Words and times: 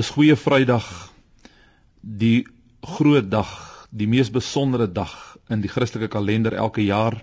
Dis 0.00 0.14
goeie 0.16 0.32
Vrydag, 0.32 0.86
die 2.00 2.46
groot 2.80 3.26
dag, 3.28 3.50
die 3.92 4.06
mees 4.08 4.30
besondere 4.32 4.86
dag 4.88 5.12
in 5.52 5.60
die 5.60 5.68
Christelike 5.68 6.08
kalender 6.14 6.54
elke 6.56 6.80
jaar. 6.86 7.18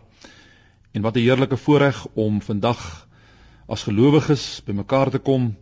En 0.93 1.01
wat 1.01 1.15
'n 1.17 1.25
heerlike 1.25 1.57
voorreg 1.57 2.05
om 2.13 2.37
vandag 2.41 3.07
as 3.67 3.87
gelowiges 3.87 4.61
bymekaar 4.67 5.09
te 5.09 5.17
kom 5.17 5.55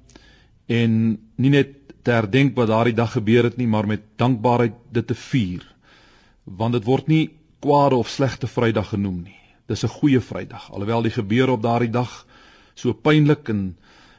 en 0.67 0.91
nie 1.35 1.49
net 1.49 1.71
te 2.03 2.11
herdenk 2.11 2.55
wat 2.55 2.67
daardie 2.67 2.97
dag 2.99 3.11
gebeur 3.11 3.43
het 3.43 3.57
nie, 3.57 3.67
maar 3.67 3.87
met 3.87 4.03
dankbaarheid 4.17 4.75
dit 4.91 5.07
te 5.07 5.15
vier. 5.15 5.63
Want 6.43 6.73
dit 6.73 6.83
word 6.83 7.07
nie 7.07 7.29
kwade 7.61 7.95
of 7.95 8.09
slegte 8.09 8.47
Vrydag 8.47 8.89
genoem 8.89 9.23
nie. 9.23 9.39
Dis 9.67 9.83
'n 9.83 9.95
goeie 9.99 10.19
Vrydag, 10.19 10.71
alhoewel 10.71 11.01
die 11.01 11.15
gebeure 11.15 11.51
op 11.51 11.61
daardie 11.61 11.91
dag 11.91 12.25
so 12.73 12.93
pynlik 12.93 13.49
en 13.49 13.77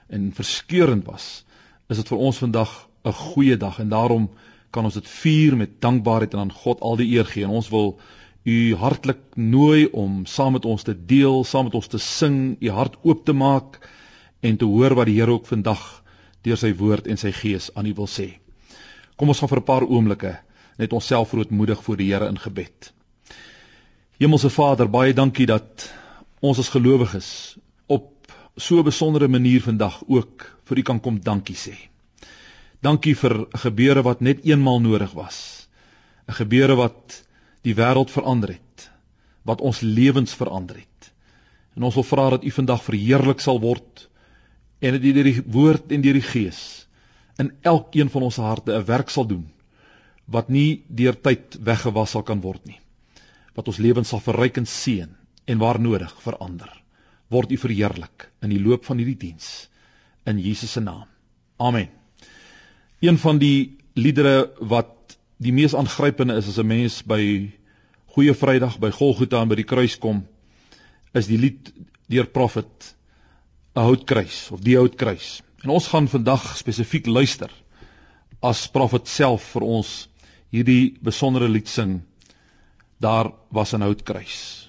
en 0.08 0.32
verskeurend 0.32 1.04
was 1.04 1.44
is 1.88 2.00
dit 2.00 2.08
vir 2.08 2.18
ons 2.18 2.38
vandag 2.42 2.72
'n 3.06 3.12
goeie 3.12 3.56
dag 3.56 3.78
en 3.78 3.88
daarom 3.88 4.30
kan 4.70 4.84
ons 4.84 4.94
dit 4.98 5.08
vier 5.08 5.56
met 5.56 5.80
dankbaarheid 5.80 6.34
en 6.34 6.40
aan 6.40 6.52
God 6.52 6.80
al 6.80 6.96
die 6.96 7.08
eer 7.16 7.24
gee. 7.24 7.44
En 7.44 7.54
ons 7.60 7.68
wil 7.68 7.98
u 8.44 8.74
hartlik 8.74 9.20
nooi 9.34 9.86
om 9.86 10.26
saam 10.26 10.52
met 10.52 10.64
ons 10.64 10.82
te 10.82 10.94
deel, 11.06 11.44
saam 11.44 11.64
met 11.64 11.74
ons 11.74 11.86
te 11.86 11.98
sing, 11.98 12.56
u 12.60 12.70
hart 12.70 12.98
oop 13.02 13.24
te 13.24 13.32
maak 13.32 13.78
en 14.40 14.56
te 14.56 14.64
hoor 14.64 14.94
wat 14.94 15.06
die 15.06 15.16
Here 15.20 15.32
ook 15.32 15.46
vandag 15.46 15.82
deur 16.46 16.58
sy 16.60 16.74
woord 16.78 17.06
en 17.10 17.18
sy 17.18 17.32
gees 17.34 17.70
aan 17.74 17.86
u 17.86 17.94
wil 17.94 18.10
sê. 18.10 18.28
Kom 19.16 19.32
ons 19.32 19.38
gaan 19.42 19.48
vir 19.48 19.60
'n 19.62 19.70
paar 19.70 19.86
oomblikke 19.86 20.36
net 20.78 20.92
onsself 20.92 21.28
verootmoedig 21.32 21.82
voor 21.82 21.96
die 21.96 22.12
Here 22.12 22.28
in 22.28 22.38
gebed. 22.38 22.92
Hemelse 24.18 24.50
Vader, 24.50 24.88
baie 24.88 25.12
dankie 25.12 25.46
dat 25.46 25.90
ons 26.40 26.58
as 26.58 26.68
gelowiges 26.68 27.58
op 27.86 28.32
so 28.56 28.78
'n 28.78 28.84
besondere 28.84 29.28
manier 29.28 29.62
vandag 29.62 30.02
ook 30.06 30.52
vir 30.64 30.78
u 30.78 30.82
kan 30.82 31.00
kom 31.00 31.20
dankie 31.20 31.56
sê. 31.56 31.95
Dankie 32.86 33.16
vir 33.18 33.34
'n 33.34 33.58
gebeure 33.58 34.02
wat 34.06 34.20
net 34.20 34.44
eenmal 34.44 34.80
nodig 34.80 35.12
was. 35.12 35.68
'n 36.28 36.38
Gebeure 36.40 36.76
wat 36.76 37.22
die 37.62 37.74
wêreld 37.74 38.10
verander 38.10 38.52
het, 38.52 38.90
wat 39.42 39.60
ons 39.60 39.80
lewens 39.80 40.34
verander 40.34 40.76
het. 40.76 41.10
En 41.76 41.82
ons 41.82 41.94
wil 41.94 42.06
vra 42.06 42.30
dat 42.30 42.44
u 42.44 42.50
vandag 42.50 42.82
verheerlik 42.82 43.40
sal 43.40 43.60
word 43.60 44.08
en 44.78 44.92
dat 44.92 45.02
u 45.02 45.12
deur 45.12 45.24
die 45.24 45.42
woord 45.46 45.92
en 45.92 46.00
deur 46.00 46.18
die 46.20 46.30
gees 46.30 46.86
in 47.42 47.52
elkeen 47.62 48.10
van 48.10 48.22
ons 48.22 48.36
harte 48.36 48.72
'n 48.72 48.84
werk 48.84 49.10
sal 49.10 49.26
doen 49.26 49.46
wat 50.26 50.48
nie 50.48 50.84
deur 50.88 51.20
tyd 51.20 51.58
weggewas 51.60 52.10
sal 52.10 52.22
kan 52.22 52.40
word 52.40 52.64
nie. 52.66 52.80
Wat 53.54 53.68
ons 53.68 53.78
lewens 53.78 54.08
sal 54.08 54.20
verryk 54.20 54.56
en 54.56 54.66
seën 54.66 55.10
en 55.46 55.58
waar 55.58 55.80
nodig 55.80 56.12
verander. 56.22 56.82
Word 57.28 57.50
u 57.50 57.56
verheerlik 57.56 58.30
in 58.42 58.50
die 58.50 58.62
loop 58.62 58.84
van 58.84 58.98
hierdie 58.98 59.18
diens 59.28 59.68
in 60.24 60.38
Jesus 60.38 60.72
se 60.72 60.80
naam. 60.80 61.06
Amen. 61.56 62.05
Een 63.00 63.18
van 63.18 63.38
die 63.38 63.76
liedere 63.92 64.52
wat 64.60 65.16
die 65.36 65.52
mees 65.52 65.74
aangrypende 65.76 66.36
is 66.40 66.48
as 66.48 66.58
'n 66.58 66.66
mens 66.66 67.02
by 67.02 67.52
Goeie 68.14 68.34
Vrydag 68.34 68.78
by 68.78 68.90
Golgotha 68.90 69.42
en 69.42 69.48
by 69.48 69.54
die 69.54 69.68
kruis 69.68 69.98
kom, 69.98 70.24
is 71.12 71.26
die 71.26 71.36
lied 71.36 71.72
deur 72.08 72.26
Prophet 72.26 72.94
'n 73.76 73.80
houtkruis 73.84 74.50
of 74.50 74.60
die 74.60 74.76
houtkruis. 74.76 75.42
En 75.62 75.70
ons 75.70 75.88
gaan 75.88 76.08
vandag 76.08 76.56
spesifiek 76.56 77.06
luister 77.06 77.50
as 78.40 78.66
Prophet 78.68 79.08
self 79.08 79.42
vir 79.52 79.62
ons 79.62 80.08
hierdie 80.50 80.96
besondere 81.02 81.48
lied 81.48 81.68
sing. 81.68 82.00
Daar 83.00 83.32
was 83.50 83.74
'n 83.74 83.82
houtkruis. 83.82 84.65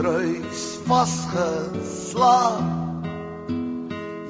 kruis 0.00 0.78
vasgeslaap. 0.88 2.62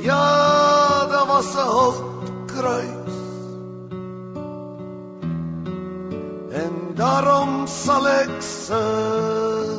Ja, 0.02 1.06
daar 1.06 1.26
was 1.26 1.54
'n 1.54 1.68
hulpkruis. 1.76 3.14
En 6.62 6.72
daarom 6.94 7.66
sal 7.66 8.08
ek 8.08 8.34
sing. 8.38 9.78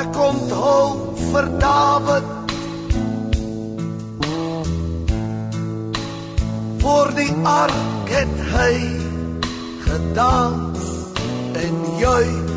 Ek 0.00 0.16
onthou 0.28 0.86
vir 1.30 1.46
Dawid 1.58 2.24
Voor 6.78 7.08
die 7.14 7.34
ark 7.42 8.08
het 8.08 8.36
hy 8.52 8.74
gedaan 9.86 10.73
juig 11.98 12.52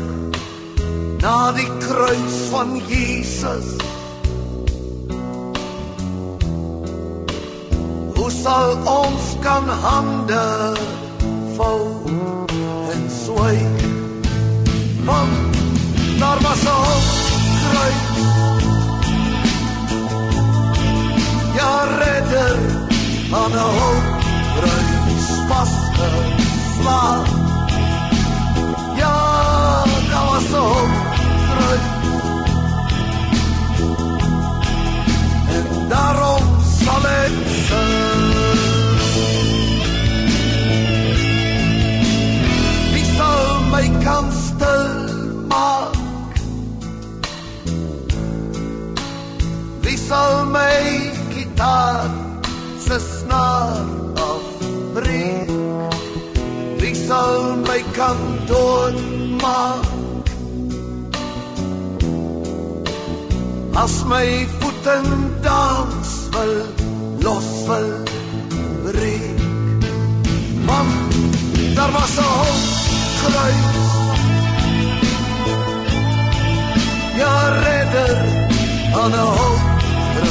na 1.22 1.52
die 1.52 1.68
kruis 1.78 2.36
van 2.50 2.80
Jesus. 2.86 3.68
Hoe 8.14 8.30
sal 8.30 8.76
ons 8.86 9.26
kan 9.42 9.68
hande 9.68 10.76
vou 11.56 11.80
en 12.92 13.10
swyg? 13.24 13.86
Want 15.04 15.58
daar 16.18 16.40
was 16.46 16.62
'n 16.62 17.02
kruis. 17.64 18.02
Ja 21.58 21.74
redder 22.02 22.58
aan 23.32 23.52
'n 23.52 23.70
hoop 23.78 24.06
kruis 24.56 25.26
vasgeslaan. 25.48 27.37
soul 30.50 30.88
terug 31.48 31.84
En 35.56 35.88
daarom 35.88 36.44
sal 36.80 37.04
ek 37.12 37.36
sing 37.66 38.24
Wie 42.92 43.06
sal 43.16 43.44
my 43.72 43.86
kan 44.04 44.26
stil 44.32 44.86
maak 45.52 46.34
Wie 49.84 49.98
sal 50.08 50.46
my 50.54 50.80
gitaar 51.34 52.10
se 52.86 52.98
snaar 53.00 53.84
afbreek 54.28 55.50
Wie 56.80 56.94
sal 56.94 57.56
my 57.66 57.82
kan 57.98 58.18
doodmaak 58.48 59.77
as 63.82 64.04
my 64.04 64.44
voete 64.58 64.96
dans 65.42 66.08
wil 66.32 66.54
los 67.24 67.48
wil 67.68 67.90
breek. 68.82 69.38
Man 70.66 70.88
daar 71.76 71.92
was 71.96 72.16
'n 72.18 72.28
hond 72.38 72.64
geluid. 73.22 73.66
Ja 77.20 77.34
redder 77.64 78.16
aan 79.02 79.14
'n 79.14 79.28
hond 79.36 79.62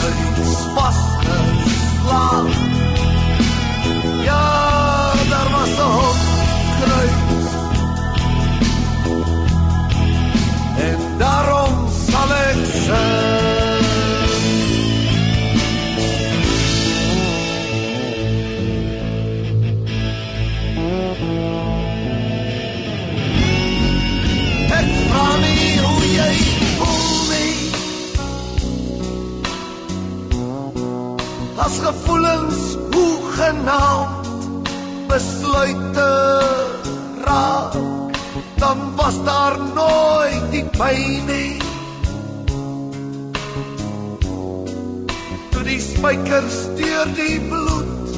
reis 0.02 0.54
vasgeslaan 0.76 2.48
ja 4.30 4.44
daar 5.32 5.50
was 5.56 5.76
'n 5.86 5.92
hond 5.98 6.22
geluid. 6.80 7.16
En 10.88 11.00
daarom 11.18 11.74
sal 12.10 12.32
ek 12.48 12.60
sê 12.86 13.27
as 31.68 31.80
gevoelens 31.84 32.78
hoe 32.92 33.32
genaamd 33.32 34.28
besluite 35.08 36.12
raak. 37.24 37.74
Dan 38.56 38.78
was 38.96 39.24
daar 39.24 39.58
nooit 39.76 40.46
die 40.52 40.64
pyn 40.78 41.26
nie. 41.28 41.58
Toe 45.52 45.64
die 45.68 45.80
spykers 45.84 46.60
deur 46.80 47.12
die 47.20 47.40
bloed 47.50 48.16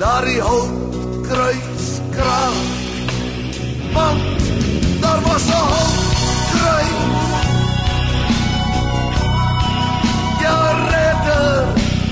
daardie 0.00 0.40
hout 0.40 0.96
kruis 1.28 1.90
kraak. 2.16 2.62
Want 3.92 4.48
daar 5.04 5.20
was 5.28 5.44
'n 5.48 5.66
hout 5.74 6.01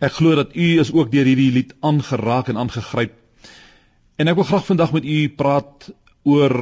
Ek 0.00 0.14
glo 0.16 0.32
dat 0.32 0.54
u 0.56 0.66
is 0.80 0.88
ook 0.96 1.10
deur 1.12 1.28
hierdie 1.28 1.50
lied 1.52 1.74
aangeraak 1.84 2.48
en 2.48 2.56
aangegryp. 2.56 3.12
En 4.16 4.30
ek 4.32 4.38
wil 4.38 4.46
graag 4.48 4.64
vandag 4.64 4.94
met 4.96 5.04
u 5.04 5.18
praat 5.36 5.90
oor 6.24 6.54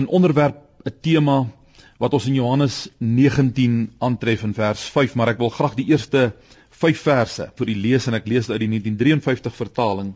'n 0.00 0.06
onderwerp, 0.08 0.56
'n 0.84 0.94
tema 1.04 1.46
wat 2.00 2.14
ons 2.16 2.26
in 2.26 2.34
Johannes 2.34 2.88
19 2.98 3.92
aantref 3.98 4.42
in 4.42 4.54
vers 4.54 4.80
5, 4.80 5.14
maar 5.14 5.28
ek 5.28 5.38
wil 5.38 5.52
graag 5.52 5.74
die 5.76 5.88
eerste 5.92 6.32
5 6.70 7.00
verse 7.00 7.50
vir 7.56 7.68
u 7.68 7.74
lees 7.74 8.06
en 8.06 8.14
ek 8.14 8.26
lees 8.28 8.48
uit 8.48 8.60
die 8.60 8.68
1953 8.68 9.54
vertaling. 9.54 10.14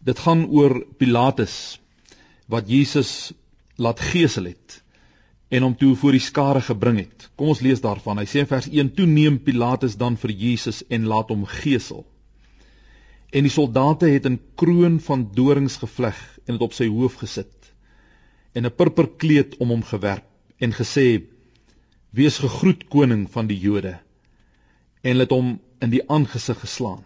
Dit 0.00 0.18
gaan 0.18 0.46
oor 0.48 0.86
Pilatus 0.96 1.80
wat 2.48 2.68
Jesus 2.68 3.32
laat 3.76 4.00
gesel 4.00 4.44
het 4.44 4.83
en 5.54 5.62
hom 5.62 5.74
toe 5.78 5.92
voor 5.98 6.16
die 6.16 6.22
skare 6.22 6.60
gebring 6.66 6.98
het. 6.98 7.28
Kom 7.38 7.52
ons 7.52 7.62
lees 7.62 7.82
daarvan. 7.82 8.18
Hy 8.18 8.26
sê 8.26 8.42
in 8.42 8.50
vers 8.50 8.66
1: 8.70 8.90
"Toe 8.96 9.06
neem 9.06 9.38
Pilatus 9.38 9.96
dan 9.96 10.16
vir 10.16 10.32
Jesus 10.32 10.82
en 10.88 11.06
laat 11.06 11.30
hom 11.30 11.44
gesel. 11.46 12.04
En 13.30 13.46
die 13.46 13.52
soldate 13.52 14.06
het 14.06 14.26
'n 14.26 14.40
kroon 14.56 15.00
van 15.00 15.30
dorings 15.34 15.76
gevleg 15.76 16.18
en 16.46 16.54
dit 16.54 16.66
op 16.66 16.72
sy 16.72 16.88
hoof 16.88 17.14
gesit 17.22 17.72
en 18.54 18.66
'n 18.66 18.76
purperkleed 18.78 19.56
om 19.58 19.68
hom 19.68 19.82
gewerp 19.82 20.26
en 20.58 20.72
gesê: 20.72 21.22
"Wees 22.10 22.38
gegroet 22.38 22.88
koning 22.88 23.30
van 23.30 23.46
die 23.46 23.58
Jode." 23.58 23.98
En 25.02 25.18
het 25.18 25.30
hom 25.30 25.60
in 25.80 25.90
die 25.90 26.08
aangesig 26.08 26.60
geslaan. 26.60 27.04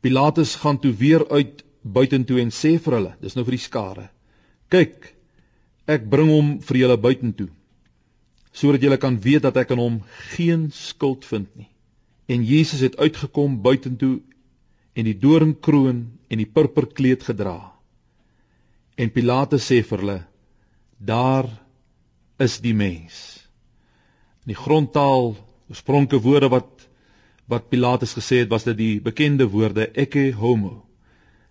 Pilatus 0.00 0.54
gaan 0.56 0.78
toe 0.78 0.92
weer 0.92 1.28
uit 1.30 1.64
buitentoe 1.82 2.40
en 2.40 2.50
sê 2.50 2.78
vir 2.78 2.92
hulle, 2.92 3.16
dis 3.20 3.34
nou 3.34 3.44
vir 3.44 3.56
die 3.56 3.66
skare: 3.68 4.10
"Kyk, 4.68 5.11
Ek 5.86 6.06
bring 6.08 6.30
hom 6.30 6.54
vir 6.60 6.84
julle 6.84 6.98
buitentoe 7.00 7.50
sodat 8.52 8.82
julle 8.84 8.98
kan 9.00 9.16
weet 9.24 9.46
dat 9.46 9.56
ek 9.56 9.70
aan 9.72 9.80
hom 9.80 9.94
geen 10.36 10.66
skuld 10.76 11.24
vind 11.24 11.48
nie. 11.56 11.70
En 12.28 12.44
Jesus 12.44 12.82
het 12.84 12.98
uitgekom 13.00 13.62
buitentoe 13.64 14.20
en 14.92 15.08
die 15.08 15.16
doringkroon 15.16 16.02
en 16.28 16.40
die 16.40 16.48
purperkleed 16.48 17.24
gedra. 17.24 17.72
En 18.96 19.10
Pilate 19.10 19.56
sê 19.56 19.80
vir 19.80 20.04
hulle: 20.04 20.18
"Daar 20.98 21.48
is 22.38 22.60
die 22.60 22.74
mens." 22.74 23.40
In 24.44 24.52
die 24.52 24.60
grondtaal, 24.64 25.34
oorspronklike 25.68 26.22
woorde 26.22 26.48
wat 26.48 26.88
wat 27.48 27.68
Pilatus 27.68 28.14
gesê 28.14 28.38
het, 28.42 28.48
was 28.48 28.64
dit 28.64 28.76
die 28.76 29.00
bekende 29.00 29.48
woorde 29.50 29.88
ecce 29.92 30.32
homo. 30.32 30.84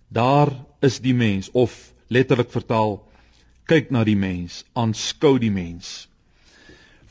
Daar 0.08 0.50
is 0.82 1.00
die 1.00 1.14
mens 1.14 1.50
of 1.52 1.94
letterlik 2.08 2.50
vertaal 2.50 3.11
kyk 3.68 3.92
na 3.92 4.04
die 4.08 4.18
mens, 4.18 4.64
aanskou 4.74 5.38
die 5.40 5.52
mens. 5.52 6.08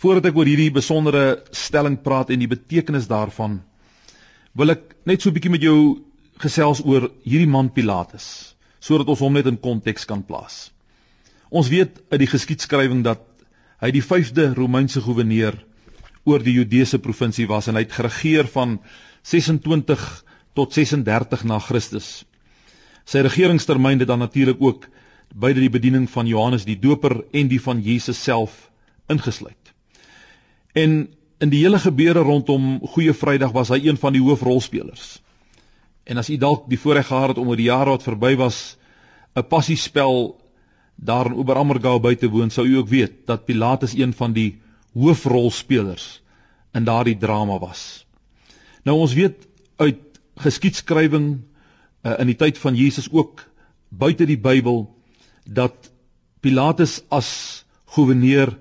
Voordat 0.01 0.31
ek 0.31 0.39
oor 0.39 0.49
hierdie 0.49 0.73
besondere 0.73 1.43
stelling 1.53 1.99
praat 2.03 2.31
en 2.31 2.41
die 2.41 2.51
betekenis 2.51 3.09
daarvan, 3.11 3.61
wil 4.57 4.73
ek 4.75 4.97
net 5.07 5.23
so 5.23 5.31
'n 5.31 5.35
bietjie 5.35 5.53
met 5.53 5.63
jou 5.63 6.01
gesels 6.41 6.81
oor 6.85 7.11
hierdie 7.25 7.51
man 7.51 7.71
Pilatus, 7.71 8.55
sodat 8.81 9.09
ons 9.09 9.21
hom 9.21 9.33
net 9.33 9.47
in 9.47 9.61
konteks 9.61 10.07
kan 10.07 10.23
plaas. 10.23 10.71
Ons 11.51 11.69
weet 11.69 12.01
uit 12.11 12.21
die 12.21 12.31
geskiedskrywing 12.31 13.03
dat 13.03 13.21
hy 13.81 13.91
die 13.91 14.03
5de 14.03 14.55
Romeinse 14.55 15.01
goewerneur 15.01 15.57
oor 16.25 16.43
die 16.45 16.55
Judese 16.55 16.99
provinsie 16.99 17.47
was 17.49 17.69
en 17.69 17.77
hy 17.77 17.85
het 17.85 17.97
geregeer 17.97 18.47
van 18.47 18.79
26 19.23 20.25
tot 20.55 20.73
36 20.73 21.45
na 21.45 21.59
Christus. 21.59 22.25
Sy 23.05 23.25
regeringstermyn 23.25 24.01
het 24.01 24.09
dan 24.09 24.21
natuurlik 24.23 24.61
ook 24.61 24.87
beide 25.35 25.61
die 25.61 25.71
bediening 25.71 26.09
van 26.11 26.27
Johannes 26.27 26.65
die 26.65 26.79
Doper 26.79 27.25
en 27.33 27.49
die 27.49 27.61
van 27.63 27.83
Jesus 27.83 28.23
self 28.23 28.71
ingesluit. 29.09 29.75
En 30.73 31.09
in 31.41 31.51
die 31.51 31.63
hele 31.63 31.79
gebeure 31.79 32.23
rondom 32.27 32.79
Goeie 32.95 33.15
Vrydag 33.15 33.53
was 33.53 33.71
hy 33.73 33.81
een 33.87 33.99
van 33.99 34.13
die 34.13 34.23
hoofrolspelers. 34.23 35.21
En 36.05 36.19
as 36.21 36.31
u 36.31 36.37
dalk 36.37 36.69
die 36.69 36.79
voorreg 36.79 37.07
gehad 37.07 37.35
het 37.35 37.39
om 37.39 37.49
oor 37.49 37.59
die 37.59 37.71
jare 37.71 37.95
wat 37.95 38.07
verby 38.07 38.35
was 38.37 38.77
'n 39.35 39.47
passiespel 39.47 40.41
daar 40.95 41.27
in 41.27 41.39
Oberammergau 41.39 42.01
by 42.01 42.15
te 42.15 42.29
woon, 42.29 42.51
sou 42.51 42.67
u 42.67 42.77
ook 42.77 42.89
weet 42.89 43.27
dat 43.27 43.45
Pilatus 43.45 43.95
een 43.95 44.13
van 44.13 44.33
die 44.33 44.59
hoofrolspelers 44.93 46.23
in 46.73 46.85
daardie 46.85 47.17
drama 47.17 47.59
was. 47.59 48.07
Nou 48.85 48.99
ons 48.99 49.15
weet 49.15 49.47
uit 49.77 49.99
geskiedskrywing 50.37 51.41
uh, 52.03 52.19
in 52.19 52.27
die 52.27 52.37
tyd 52.37 52.59
van 52.59 52.75
Jesus 52.75 53.09
ook 53.11 53.45
buite 53.89 54.27
die 54.27 54.39
Bybel 54.39 55.00
dat 55.51 55.91
Pilatus 56.41 57.01
as 57.11 57.65
goewerneur 57.91 58.55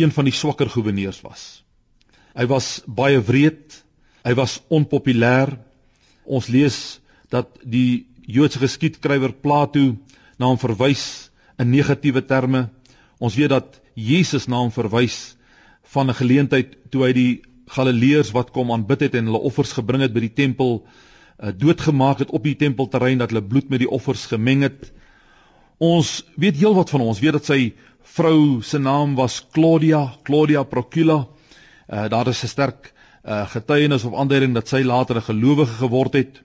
een 0.00 0.10
van 0.10 0.26
die 0.26 0.34
swakker 0.34 0.70
goewerneurs 0.72 1.20
was. 1.22 1.62
Hy 2.34 2.48
was 2.50 2.80
baie 2.86 3.20
wreed, 3.22 3.76
hy 4.24 4.34
was 4.34 4.58
onpopulêr. 4.72 5.52
Ons 6.24 6.48
lees 6.48 6.78
dat 7.30 7.52
die 7.62 8.06
Joodse 8.24 8.58
geskiedskrywer 8.62 9.34
Plato 9.36 9.92
na 10.40 10.48
hom 10.48 10.58
verwys 10.58 11.30
in 11.60 11.70
negatiewe 11.70 12.24
terme. 12.26 12.66
Ons 13.20 13.36
weet 13.38 13.52
dat 13.52 13.78
Jesus 13.94 14.48
na 14.48 14.62
hom 14.64 14.72
verwys 14.74 15.36
van 15.94 16.10
'n 16.10 16.18
geleentheid 16.18 16.90
toe 16.90 17.04
hy 17.04 17.12
die 17.12 17.42
Galileërs 17.70 18.32
wat 18.32 18.50
kom 18.50 18.72
aanbid 18.72 19.00
het 19.06 19.14
en 19.14 19.28
hulle 19.30 19.40
offers 19.40 19.72
gebring 19.72 20.02
het 20.02 20.12
by 20.12 20.20
die 20.20 20.34
tempel 20.34 20.82
uh, 20.82 21.52
doodgemaak 21.52 22.18
het 22.18 22.30
op 22.30 22.42
die 22.44 22.56
tempelterrein 22.56 23.18
dat 23.18 23.30
hulle 23.30 23.44
bloed 23.44 23.70
met 23.70 23.80
die 23.80 23.90
offers 23.90 24.26
gemeng 24.26 24.62
het. 24.62 24.92
Ons 25.84 26.22
weet 26.40 26.56
heelwat 26.60 26.92
van 26.94 27.02
ons, 27.04 27.20
weet 27.20 27.36
dat 27.36 27.48
sy 27.50 27.60
vrou 28.16 28.62
se 28.62 28.78
naam 28.78 29.16
was 29.18 29.40
Claudia, 29.52 30.04
Claudia 30.26 30.62
Procula. 30.62 31.24
Uh 31.88 32.06
daar 32.08 32.28
is 32.32 32.42
'n 32.44 32.52
sterk 32.52 32.92
uh 33.24 33.44
getuienis 33.54 34.04
of 34.04 34.14
aanduiding 34.14 34.54
dat 34.54 34.68
sy 34.68 34.82
later 34.82 35.16
'n 35.16 35.28
gelowige 35.30 35.76
geword 35.82 36.14
het. 36.14 36.42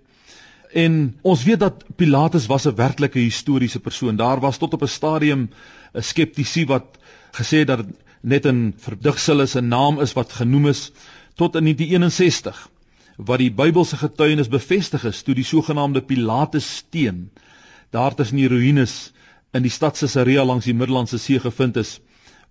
En 0.73 1.15
ons 1.21 1.43
weet 1.43 1.59
dat 1.59 1.83
Pilatus 1.95 2.47
was 2.47 2.65
'n 2.67 2.75
werklike 2.75 3.19
historiese 3.19 3.79
persoon. 3.79 4.15
Daar 4.15 4.39
was 4.39 4.57
tot 4.57 4.73
op 4.73 4.81
'n 4.81 4.87
stadium 4.87 5.49
'n 5.93 6.01
skeptisie 6.01 6.65
wat 6.65 6.97
gesê 7.31 7.59
het 7.63 7.67
dat 7.67 7.85
net 8.21 8.45
'n 8.45 8.73
verdigsel 8.77 9.41
is 9.41 9.55
'n 9.55 9.67
naam 9.67 9.99
is 9.99 10.13
wat 10.13 10.31
genoem 10.31 10.67
is 10.67 10.91
tot 11.35 11.55
in 11.55 11.63
1961 11.63 12.69
wat 13.15 13.39
die 13.39 13.51
Bybelse 13.51 13.97
getuienis 13.97 14.47
bevestig 14.47 15.05
is 15.05 15.23
toe 15.23 15.35
die 15.35 15.43
sogenaamde 15.43 16.01
Pilatus 16.01 16.75
steen 16.75 17.31
daar 17.91 18.15
tussen 18.15 18.37
die 18.37 18.47
ruïnes 18.47 19.11
in 19.53 19.65
die 19.65 19.73
stad 19.73 19.97
Caesarea 19.97 20.45
langs 20.45 20.65
die 20.65 20.77
Middellandse 20.77 21.17
See 21.17 21.39
gevind 21.39 21.77
is 21.77 21.99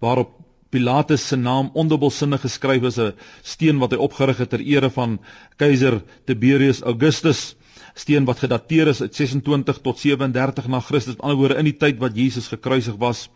waarop 0.03 0.35
Pilatus 0.71 1.23
se 1.29 1.37
naam 1.37 1.71
ondubbelsinnig 1.73 2.43
geskryf 2.45 2.83
is 2.91 2.99
'n 2.99 3.15
steen 3.43 3.79
wat 3.79 3.93
hy 3.93 3.99
opgerig 3.99 4.39
het 4.39 4.51
ter 4.51 4.61
ere 4.61 4.91
van 4.91 5.19
keiser 5.57 6.03
Tiberius 6.27 6.83
Augustus 6.83 7.57
steen 7.95 8.25
wat 8.25 8.39
gedateer 8.39 8.89
is 8.89 9.01
uit 9.01 9.15
26 9.15 9.79
tot 9.83 9.99
37 9.99 10.69
na 10.69 10.81
Christus 10.81 11.17
met 11.17 11.23
ander 11.23 11.39
woorde 11.39 11.59
in 11.59 11.65
die 11.65 11.77
tyd 11.77 11.99
wat 11.99 12.17
Jesus 12.17 12.49
gekruisig 12.49 12.97
was. 12.99 13.29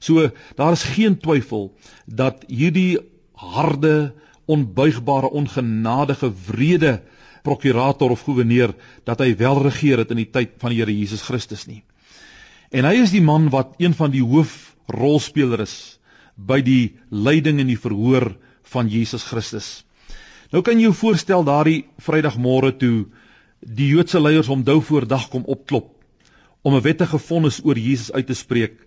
So 0.00 0.30
daar 0.56 0.72
is 0.72 0.82
geen 0.82 1.18
twyfel 1.18 1.70
dat 2.06 2.44
hierdie 2.48 2.98
harde, 3.34 4.14
onbuigbare, 4.46 5.30
ongenadige, 5.30 6.32
wrede 6.46 7.02
prokurator 7.42 8.10
of 8.10 8.24
goewerneur 8.26 8.74
dat 9.04 9.20
hy 9.20 9.36
wel 9.36 9.62
regeer 9.62 9.98
het 10.02 10.10
in 10.10 10.24
die 10.24 10.30
tyd 10.30 10.56
van 10.58 10.70
die 10.70 10.80
Here 10.80 10.94
Jesus 10.94 11.22
Christus 11.22 11.66
nie. 11.66 11.82
En 12.70 12.84
hy 12.84 12.98
is 13.02 13.10
die 13.10 13.24
man 13.24 13.48
wat 13.50 13.74
een 13.78 13.94
van 13.94 14.10
die 14.10 14.24
hoofrolspelers 14.24 15.70
is 15.70 15.98
by 16.38 16.60
die 16.62 16.94
leiding 17.10 17.58
en 17.60 17.70
die 17.70 17.80
verhoor 17.80 18.30
van 18.70 18.90
Jesus 18.90 19.26
Christus. 19.26 19.82
Nou 20.54 20.62
kan 20.64 20.78
jy 20.78 20.88
jou 20.88 20.96
voorstel 20.96 21.44
daardie 21.44 21.82
Vrydagmôre 22.04 22.72
toe 22.78 23.08
die 23.60 23.88
Joodse 23.90 24.20
leiers 24.22 24.48
om 24.48 24.62
dou 24.64 24.78
voor 24.84 25.08
dag 25.08 25.26
kom 25.32 25.44
opklop 25.44 25.90
om 26.62 26.74
'n 26.74 26.84
wettige 26.84 27.18
vonnis 27.18 27.60
oor 27.64 27.78
Jesus 27.78 28.12
uit 28.12 28.26
te 28.26 28.34
spreek 28.34 28.86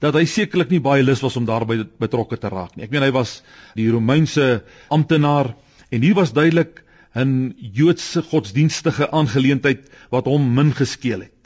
dat 0.00 0.14
hy 0.14 0.24
sekerlik 0.24 0.70
nie 0.70 0.80
baie 0.80 1.02
lus 1.02 1.22
was 1.22 1.36
om 1.36 1.44
daarbey 1.44 1.86
betrokke 1.98 2.36
te 2.36 2.48
raak 2.48 2.76
nie. 2.76 2.84
Ek 2.84 2.90
meen 2.90 3.02
hy 3.02 3.10
was 3.10 3.42
die 3.74 3.90
Romeinse 3.90 4.62
amptenaar 4.88 5.54
en 5.90 6.02
hier 6.02 6.14
was 6.14 6.32
duidelik 6.32 6.84
'n 7.14 7.54
Joodse 7.58 8.22
godsdienstige 8.22 9.10
aangeleentheid 9.10 9.90
wat 10.10 10.24
hom 10.24 10.54
min 10.54 10.72
geskeel 10.72 11.20
het. 11.20 11.37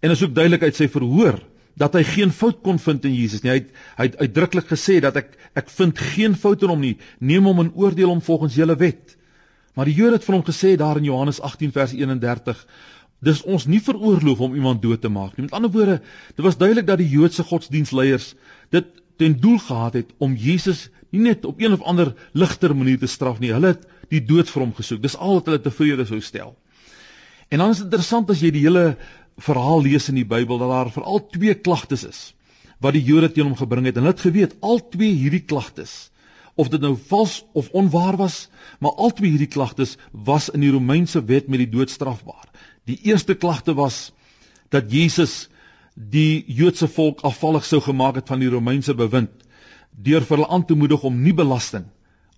En 0.00 0.10
is 0.10 0.22
ook 0.22 0.34
duidelik 0.34 0.62
uit 0.62 0.76
sy 0.76 0.88
verhoor 0.88 1.40
dat 1.78 1.94
hy 1.94 2.02
geen 2.02 2.32
fout 2.34 2.58
kon 2.66 2.78
vind 2.82 3.04
in 3.06 3.14
Jesus 3.14 3.44
nie. 3.44 3.52
Hy 3.52 3.58
het 3.60 3.70
hy 3.98 4.06
het 4.08 4.18
uitdruklik 4.18 4.66
gesê 4.70 4.98
dat 5.02 5.16
ek 5.20 5.34
ek 5.58 5.70
vind 5.74 5.98
geen 6.14 6.34
fout 6.34 6.62
in 6.62 6.72
hom 6.72 6.82
nie. 6.82 6.96
Neem 7.18 7.46
hom 7.46 7.62
in 7.62 7.72
oordeel 7.74 8.10
om 8.10 8.22
volgens 8.22 8.58
julle 8.58 8.76
wet. 8.78 9.16
Maar 9.78 9.86
die 9.86 9.94
Jode 9.94 10.18
het 10.18 10.26
vir 10.26 10.34
hom 10.34 10.46
gesê 10.46 10.74
daar 10.78 10.98
in 10.98 11.06
Johannes 11.06 11.40
18 11.40 11.74
vers 11.74 11.94
31 11.94 12.64
dis 13.22 13.42
ons 13.50 13.66
nie 13.66 13.80
veroorloof 13.82 14.40
om 14.46 14.54
iemand 14.54 14.82
dood 14.82 15.02
te 15.02 15.10
maak 15.10 15.36
nie. 15.36 15.48
Met 15.48 15.54
ander 15.58 15.70
woorde, 15.74 15.98
dit 16.34 16.44
was 16.46 16.58
duidelik 16.58 16.86
dat 16.86 17.00
die 17.02 17.08
Joodse 17.10 17.42
godsdienstleiers 17.46 18.32
dit 18.74 18.86
ten 19.18 19.34
doel 19.42 19.58
gehad 19.58 19.98
het 19.98 20.12
om 20.22 20.36
Jesus 20.38 20.88
nie 21.10 21.24
net 21.24 21.44
op 21.48 21.58
een 21.60 21.74
of 21.74 21.82
ander 21.82 22.12
ligter 22.32 22.74
manier 22.76 22.98
te 22.98 23.10
straf 23.10 23.40
nie. 23.42 23.50
Hulle 23.54 23.74
het 23.74 23.86
die 24.12 24.22
dood 24.24 24.50
vir 24.50 24.62
hom 24.62 24.74
gesoek. 24.74 25.02
Dis 25.02 25.16
al 25.16 25.40
wat 25.40 25.50
hulle 25.50 25.62
tevrede 25.62 26.06
sou 26.06 26.20
stel. 26.22 26.54
En 27.48 27.62
dan 27.62 27.72
is 27.72 27.80
dit 27.80 27.88
interessant 27.88 28.30
as 28.30 28.42
jy 28.44 28.50
die 28.52 28.62
hele 28.66 28.96
verhaal 29.38 29.82
lees 29.82 30.08
in 30.10 30.18
die 30.18 30.26
Bybel 30.26 30.58
dat 30.58 30.70
daar 30.70 30.90
veral 30.92 31.22
twee 31.30 31.54
klagtes 31.54 32.04
is 32.04 32.20
wat 32.82 32.94
die 32.94 33.02
Jode 33.02 33.30
teen 33.34 33.48
hom 33.48 33.58
gebring 33.58 33.88
het. 33.88 33.96
En 33.96 34.04
hulle 34.06 34.14
het 34.14 34.22
geweet 34.22 34.54
al 34.62 34.78
twee 34.92 35.10
hierdie 35.10 35.42
klagtes 35.42 36.10
of 36.58 36.70
dit 36.70 36.82
nou 36.82 36.96
vals 37.10 37.40
of 37.54 37.68
onwaar 37.70 38.16
was, 38.18 38.48
maar 38.82 38.94
al 38.98 39.12
twee 39.14 39.30
hierdie 39.30 39.50
klagtes 39.50 39.96
was 40.10 40.48
in 40.50 40.62
die 40.62 40.72
Romeinse 40.74 41.22
wet 41.26 41.46
met 41.48 41.62
die 41.62 41.70
dood 41.70 41.90
strafbaar. 41.90 42.48
Die 42.86 42.98
eerste 43.06 43.34
klagte 43.34 43.74
was 43.78 44.12
dat 44.74 44.90
Jesus 44.92 45.48
die 45.94 46.44
Joodse 46.46 46.88
volk 46.90 47.22
afvallig 47.26 47.66
sou 47.66 47.80
gemaak 47.82 48.18
het 48.18 48.30
van 48.30 48.42
die 48.42 48.50
Romeinse 48.50 48.94
bewind 48.94 49.46
deur 49.90 50.22
vir 50.22 50.36
hulle 50.36 50.50
aan 50.54 50.66
te 50.66 50.76
moedig 50.78 51.02
om 51.02 51.22
nie 51.22 51.34
belasting 51.34 51.86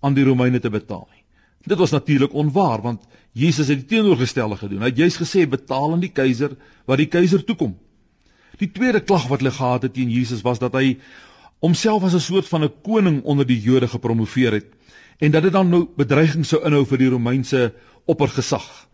aan 0.01 0.15
die 0.17 0.25
Romeine 0.25 0.59
te 0.59 0.69
betaal 0.73 1.05
nie. 1.05 1.20
Dit 1.65 1.77
was 1.77 1.91
natuurlik 1.91 2.33
onwaar 2.33 2.81
want 2.81 3.03
Jesus 3.31 3.67
het 3.67 3.79
die 3.79 3.97
teenoorgestelde 3.97 4.57
gedoen. 4.57 4.81
Hy 4.81 4.91
het 4.91 4.97
juis 4.97 5.17
gesê 5.21 5.47
betaal 5.49 5.93
aan 5.93 6.03
die 6.03 6.11
keiser 6.11 6.57
wat 6.85 6.97
die 6.97 7.07
keiser 7.07 7.43
toekom. 7.43 7.77
Die 8.57 8.71
tweede 8.71 9.01
klag 9.01 9.27
wat 9.27 9.39
hulle 9.39 9.53
gehad 9.55 9.87
het 9.87 9.93
teen 9.93 10.09
Jesus 10.11 10.41
was 10.41 10.59
dat 10.59 10.73
hy 10.73 10.97
homself 11.61 12.03
as 12.03 12.13
'n 12.13 12.19
soort 12.19 12.47
van 12.47 12.63
'n 12.63 12.73
koning 12.83 13.23
onder 13.23 13.45
die 13.45 13.61
Jode 13.61 13.87
gepromoveer 13.87 14.51
het 14.51 14.69
en 15.19 15.31
dat 15.31 15.43
dit 15.43 15.51
dan 15.53 15.69
nou 15.69 15.87
bedreiging 15.97 16.45
sou 16.45 16.63
inhou 16.65 16.85
vir 16.85 16.97
die 16.97 17.09
Romeinse 17.09 17.73
oppergesag. 18.05 18.87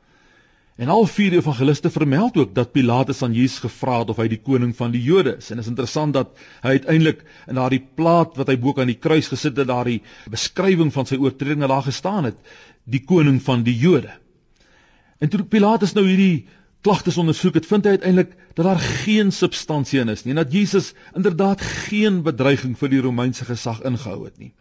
En 0.77 0.91
al 0.93 1.07
vier 1.10 1.34
evangeliste 1.34 1.89
vermeld 1.89 2.36
ook 2.38 2.51
dat 2.55 2.72
Pilatus 2.72 3.24
aan 3.25 3.34
Jesus 3.34 3.63
gevra 3.63 3.96
het 4.03 4.12
of 4.13 4.19
hy 4.22 4.27
die 4.29 4.41
koning 4.46 4.75
van 4.77 4.91
die 4.93 5.01
Jode 5.01 5.34
is. 5.39 5.50
En 5.50 5.57
is 5.57 5.69
interessant 5.72 6.13
dat 6.13 6.36
hy 6.62 6.75
uiteindelik 6.77 7.24
in 7.50 7.57
daardie 7.57 7.81
plaat 7.98 8.38
wat 8.38 8.51
hy 8.51 8.60
bo 8.62 8.75
aan 8.77 8.91
die 8.91 9.00
kruis 9.01 9.31
gesit 9.31 9.57
het, 9.57 9.65
daardie 9.72 10.03
beskrywing 10.29 10.91
van 10.93 11.10
sy 11.10 11.17
oortredinge 11.17 11.69
daar 11.72 11.81
gestaan 11.88 12.29
het, 12.29 12.38
die 12.86 13.01
koning 13.01 13.39
van 13.41 13.65
die 13.65 13.74
Jode. 13.74 14.13
En 15.17 15.34
toe 15.34 15.41
Pilatus 15.50 15.96
nou 15.98 16.05
hierdie 16.05 16.46
klagtes 16.86 17.17
ondersoek 17.17 17.57
het, 17.57 17.65
vind 17.65 17.89
hy 17.89 17.96
uiteindelik 17.98 18.38
dat 18.53 18.69
daar 18.69 18.84
geen 18.84 19.34
substansie 19.34 20.03
in 20.03 20.13
is 20.13 20.24
nie 20.24 20.36
en 20.36 20.43
dat 20.43 20.53
Jesus 20.53 20.91
inderdaad 21.17 21.63
geen 21.89 22.22
bedreiging 22.24 22.77
vir 22.77 22.93
die 22.93 23.01
Romeinse 23.01 23.50
gesag 23.50 23.81
ingehou 23.81 24.27
het 24.27 24.38
nie. 24.38 24.53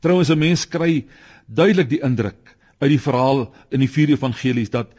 Trouwens 0.00 0.30
'n 0.30 0.38
mens 0.38 0.68
kry 0.68 1.06
duidelik 1.46 1.90
die 1.90 2.02
indruk 2.06 2.54
uit 2.78 2.90
die 2.90 3.02
verhaal 3.02 3.48
in 3.70 3.80
die 3.80 3.90
vier 3.90 4.14
evangelies 4.14 4.70
dat 4.70 4.94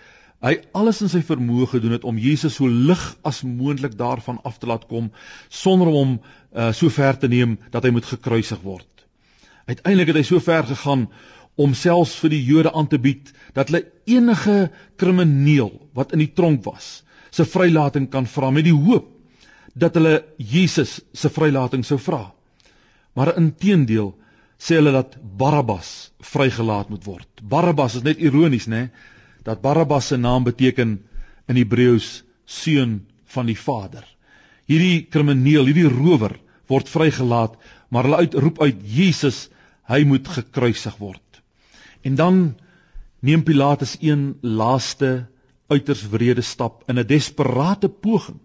hy 0.45 0.53
alles 0.77 0.99
in 1.01 1.09
sy 1.09 1.23
vermoë 1.25 1.69
gedoen 1.71 1.95
het 1.95 2.05
om 2.05 2.19
Jesus 2.21 2.59
so 2.59 2.69
lig 2.69 3.01
as 3.25 3.41
moontlik 3.45 3.95
daarvan 3.97 4.37
af 4.45 4.59
te 4.61 4.69
laat 4.69 4.85
kom 4.89 5.09
sonder 5.49 5.89
om 5.89 5.97
hom 5.97 6.13
uh, 6.17 6.71
so 6.73 6.89
ver 6.93 7.17
te 7.17 7.29
neem 7.31 7.57
dat 7.73 7.87
hy 7.87 7.91
moet 7.95 8.05
gekruisig 8.05 8.61
word. 8.61 8.87
Uiteindelik 9.67 10.13
het 10.13 10.21
hy 10.21 10.25
so 10.27 10.39
ver 10.43 10.67
gegaan 10.69 11.07
om 11.57 11.73
selfs 11.73 12.13
vir 12.21 12.35
die 12.35 12.43
Jode 12.45 12.71
aan 12.71 12.87
te 12.87 12.99
bied 13.01 13.33
dat 13.57 13.71
hulle 13.71 13.87
enige 14.05 14.69
krimineel 15.01 15.73
wat 15.97 16.13
in 16.13 16.21
die 16.21 16.33
tronk 16.37 16.63
was, 16.69 17.01
se 17.33 17.45
vrylating 17.45 18.07
kan 18.13 18.29
vra 18.29 18.51
met 18.53 18.67
die 18.67 18.75
hoop 18.75 19.09
dat 19.77 19.97
hulle 19.97 20.21
Jesus 20.37 20.99
se 21.13 21.29
vrylating 21.33 21.83
sou 21.85 21.97
vra. 22.01 22.27
Maar 23.17 23.35
inteendeel 23.41 24.13
sê 24.57 24.77
hulle 24.77 24.93
dat 24.93 25.17
Barabbas 25.37 26.11
vrygelaat 26.33 26.89
moet 26.89 27.05
word. 27.05 27.29
Barabbas 27.41 27.97
is 27.99 28.05
net 28.05 28.21
ironies, 28.21 28.65
né? 28.69 28.87
Dat 29.47 29.63
Barabbas 29.63 30.11
se 30.11 30.17
naam 30.19 30.43
beteken 30.43 30.97
in 31.47 31.55
Hebreëus 31.55 32.23
seun 32.45 32.99
van 33.31 33.47
die 33.47 33.57
Vader. 33.59 34.03
Hierdie 34.67 35.05
krimineel, 35.07 35.69
hierdie 35.69 35.87
rower 35.91 36.35
word 36.67 36.89
vrygelaat, 36.91 37.55
maar 37.87 38.07
hulle 38.07 38.25
uitroep 38.27 38.59
uit 38.59 38.81
Jesus, 38.83 39.45
hy 39.87 40.01
moet 40.03 40.27
gekruisig 40.27 40.97
word. 40.99 41.39
En 42.03 42.19
dan 42.19 42.41
neem 43.23 43.45
Pilatus 43.47 43.95
een 44.03 44.33
laaste 44.43 45.29
uiters 45.71 46.03
wrede 46.11 46.43
stap 46.43 46.83
in 46.91 46.99
'n 46.99 47.07
desperate 47.07 47.87
poging 47.87 48.39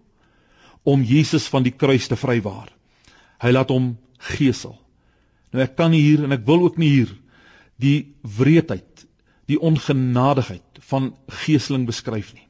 om 0.83 1.03
Jesus 1.03 1.47
van 1.47 1.63
die 1.63 1.75
kruis 1.75 2.07
te 2.07 2.17
vrywaar. 2.17 2.71
Hy 3.43 3.51
laat 3.51 3.71
hom 3.71 3.97
gesel. 4.19 4.79
Nou 5.53 5.63
ek 5.63 5.77
kan 5.77 5.91
nie 5.91 6.03
hier 6.03 6.25
en 6.25 6.33
ek 6.33 6.47
wil 6.47 6.63
ook 6.63 6.79
nie 6.79 6.91
hier 6.91 7.11
die 7.77 8.15
wreedheid, 8.23 9.07
die 9.47 9.59
ongenadigheid 9.59 10.72
van 10.93 11.13
geseling 11.43 11.87
beskryf 11.89 12.33
nie. 12.37 12.47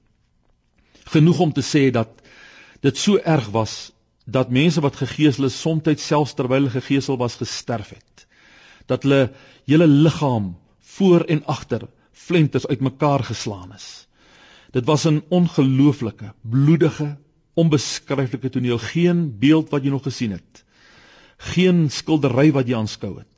Genoeg 1.14 1.40
om 1.46 1.52
te 1.54 1.64
sê 1.66 1.88
dat 1.94 2.20
dit 2.82 2.98
so 2.98 3.18
erg 3.18 3.48
was 3.54 3.92
dat 4.24 4.54
mense 4.54 4.82
wat 4.82 4.98
gegesel 5.00 5.48
is 5.48 5.58
soms 5.60 6.06
selfs 6.06 6.34
terwyl 6.38 6.62
hulle 6.62 6.74
gegesel 6.74 7.18
was 7.18 7.38
gesterf 7.40 7.90
het. 7.94 8.26
Dat 8.86 9.02
hulle 9.06 9.32
hele 9.66 9.86
liggaam 9.86 10.54
voor 10.96 11.26
en 11.26 11.44
agter 11.46 11.88
flenters 12.12 12.66
uitmekaar 12.66 13.24
geslaan 13.24 13.74
is. 13.74 14.06
Dit 14.72 14.86
was 14.86 15.04
'n 15.06 15.22
ongelooflike, 15.28 16.32
bloedige, 16.40 17.16
onbeskryflike 17.54 18.48
toneel, 18.48 18.78
geen 18.78 19.38
beeld 19.38 19.70
wat 19.70 19.84
jy 19.84 19.90
nog 19.90 20.02
gesien 20.02 20.30
het. 20.30 20.64
Geen 21.36 21.90
skildery 21.90 22.52
wat 22.52 22.68
jy 22.68 22.76
aanskou 22.76 23.18
het 23.18 23.32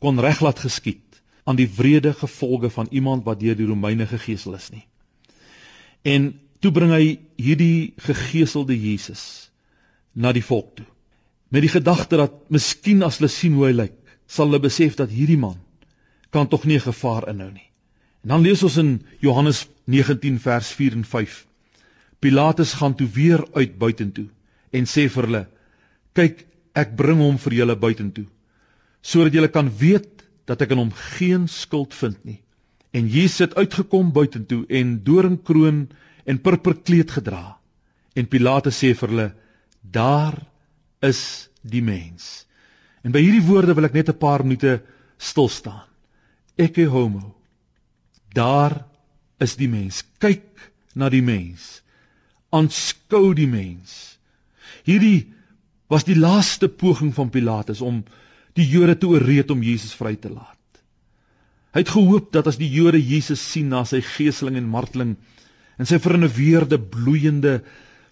kon 0.00 0.20
reglaat 0.20 0.58
geskied 0.64 1.09
aan 1.44 1.56
die 1.56 1.68
wrede 1.76 2.12
gevolge 2.14 2.70
van 2.70 2.88
iemand 2.90 3.24
wat 3.24 3.40
deur 3.40 3.56
die 3.56 3.68
Romeine 3.68 4.06
gegeesel 4.06 4.54
is 4.54 4.70
nie. 4.70 4.84
En 6.02 6.32
toe 6.60 6.72
bring 6.72 6.92
hy 6.92 7.18
hierdie 7.40 7.94
gegeeselde 8.00 8.76
Jesus 8.76 9.50
na 10.12 10.32
die 10.32 10.44
volk 10.44 10.76
toe. 10.76 10.86
Met 11.50 11.64
die 11.64 11.72
gedagte 11.72 12.20
dat 12.20 12.36
miskien 12.52 13.02
as 13.02 13.18
hulle 13.18 13.30
sien 13.32 13.56
hoe 13.58 13.66
hy 13.68 13.72
lyk, 13.74 13.96
sal 14.26 14.50
hulle 14.50 14.62
besef 14.62 14.96
dat 14.98 15.10
hierdie 15.10 15.40
man 15.40 15.58
kan 16.30 16.46
tog 16.48 16.64
nie 16.68 16.78
gevaar 16.78 17.26
inhou 17.32 17.50
nie. 17.50 17.66
En 18.22 18.36
dan 18.36 18.44
lees 18.44 18.62
ons 18.62 18.76
in 18.78 18.90
Johannes 19.24 19.64
19 19.90 20.38
vers 20.44 20.68
4 20.78 20.98
en 21.00 21.04
5. 21.04 21.38
Pilatus 22.20 22.76
gaan 22.78 22.94
toe 22.94 23.08
weer 23.08 23.42
uit 23.56 23.78
buitentoe 23.78 24.28
en 24.70 24.86
sê 24.86 25.08
vir 25.08 25.26
hulle: 25.26 25.46
"Kyk, 26.14 26.44
ek 26.74 26.94
bring 26.96 27.18
hom 27.18 27.38
vir 27.38 27.56
julle 27.58 27.76
buitentoe, 27.76 28.26
sodat 29.02 29.34
julle 29.34 29.48
kan 29.48 29.70
weet 29.80 30.19
dat 30.50 30.62
ek 30.66 30.74
in 30.74 30.82
hom 30.82 30.92
geen 31.16 31.48
skuld 31.48 31.94
vind 31.94 32.18
nie." 32.24 32.40
En 32.90 33.06
Jesus 33.06 33.38
het 33.46 33.54
uitgekom 33.54 34.12
buitentoe 34.12 34.64
en 34.66 35.02
doringkroon 35.06 35.88
en 36.26 36.40
purperkleed 36.42 37.10
gedra. 37.10 37.58
En 38.18 38.26
Pilatus 38.26 38.82
sê 38.82 38.94
vir 38.98 39.08
hulle: 39.08 39.28
"Daar 39.80 40.36
is 41.00 41.48
die 41.62 41.82
mens." 41.82 42.46
En 43.02 43.12
by 43.14 43.22
hierdie 43.22 43.46
woorde 43.46 43.74
wil 43.74 43.88
ek 43.88 43.94
net 43.96 44.08
'n 44.08 44.18
paar 44.18 44.42
minute 44.44 44.82
stil 45.18 45.48
staan. 45.48 45.86
Ecce 46.56 46.84
homo. 46.84 47.34
Daar 48.34 48.84
is 49.38 49.56
die 49.56 49.68
mens. 49.68 50.04
Kyk 50.18 50.70
na 50.94 51.08
die 51.08 51.22
mens. 51.22 51.82
Aanskou 52.50 53.34
die 53.34 53.48
mens. 53.48 54.18
Hierdie 54.84 55.32
was 55.88 56.04
die 56.04 56.18
laaste 56.18 56.68
poging 56.68 57.14
van 57.14 57.30
Pilatus 57.30 57.80
om 57.80 58.04
die 58.60 58.68
Jode 58.68 58.96
te 58.98 59.08
oorreed 59.08 59.50
om 59.52 59.62
Jesus 59.64 59.94
vry 59.96 60.14
te 60.20 60.30
laat. 60.32 60.56
Hy 61.70 61.84
het 61.84 61.92
gehoop 61.92 62.32
dat 62.34 62.48
as 62.50 62.58
die 62.58 62.70
Jode 62.70 62.98
Jesus 62.98 63.42
sien 63.52 63.70
na 63.70 63.84
sy 63.86 64.00
geeseling 64.02 64.58
en 64.58 64.70
marteling 64.70 65.14
en 65.80 65.88
sy 65.88 66.00
vernuweerde 66.02 66.80
bloeiende 66.92 67.60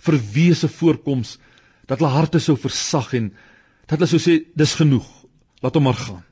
verwese 0.05 0.71
voorkoms 0.71 1.37
dat 1.88 1.99
hulle 1.99 2.12
harte 2.14 2.40
sou 2.43 2.55
versag 2.61 3.11
en 3.19 3.33
dat 3.88 3.99
hulle 3.99 4.11
sou 4.11 4.21
sê 4.23 4.38
dis 4.55 4.76
genoeg 4.78 5.09
laat 5.64 5.75
hom 5.75 5.88
maar 5.88 5.99
gaan. 5.99 6.23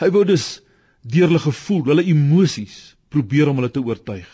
Hy 0.00 0.12
wou 0.14 0.22
dus 0.28 0.60
deur 1.02 1.26
hulle 1.26 1.42
gevoel 1.42 1.88
hulle 1.90 2.06
emosies 2.12 2.94
probeer 3.10 3.50
om 3.50 3.58
hulle 3.58 3.72
te 3.74 3.82
oortuig. 3.82 4.28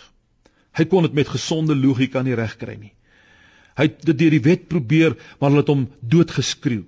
Hy 0.76 0.84
kon 0.90 1.06
dit 1.06 1.16
met 1.16 1.30
gesonde 1.30 1.74
logika 1.78 2.20
nie 2.22 2.36
regkry 2.36 2.76
nie. 2.76 2.92
Hy 3.80 3.88
het 3.88 4.04
dit 4.04 4.18
deur 4.20 4.36
die 4.36 4.44
wet 4.44 4.68
probeer 4.68 5.16
maar 5.38 5.50
hulle 5.50 5.64
het 5.64 5.72
hom 5.72 5.86
doodgeskreeu 6.04 6.84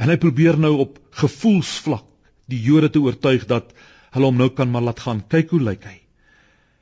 en 0.00 0.08
hy 0.08 0.16
probeer 0.20 0.56
nou 0.58 0.72
op 0.86 0.96
gevoelsvlak 1.20 2.06
die 2.50 2.60
Jode 2.64 2.90
te 2.90 3.02
oortuig 3.04 3.44
dat 3.50 3.74
hulle 4.14 4.30
hom 4.30 4.38
nou 4.40 4.48
kan 4.56 4.70
maar 4.70 4.82
laat 4.88 5.02
gaan. 5.04 5.20
Kyk 5.22 5.52
hoe 5.54 5.60
lyk 5.62 5.84
hy. 5.86 5.98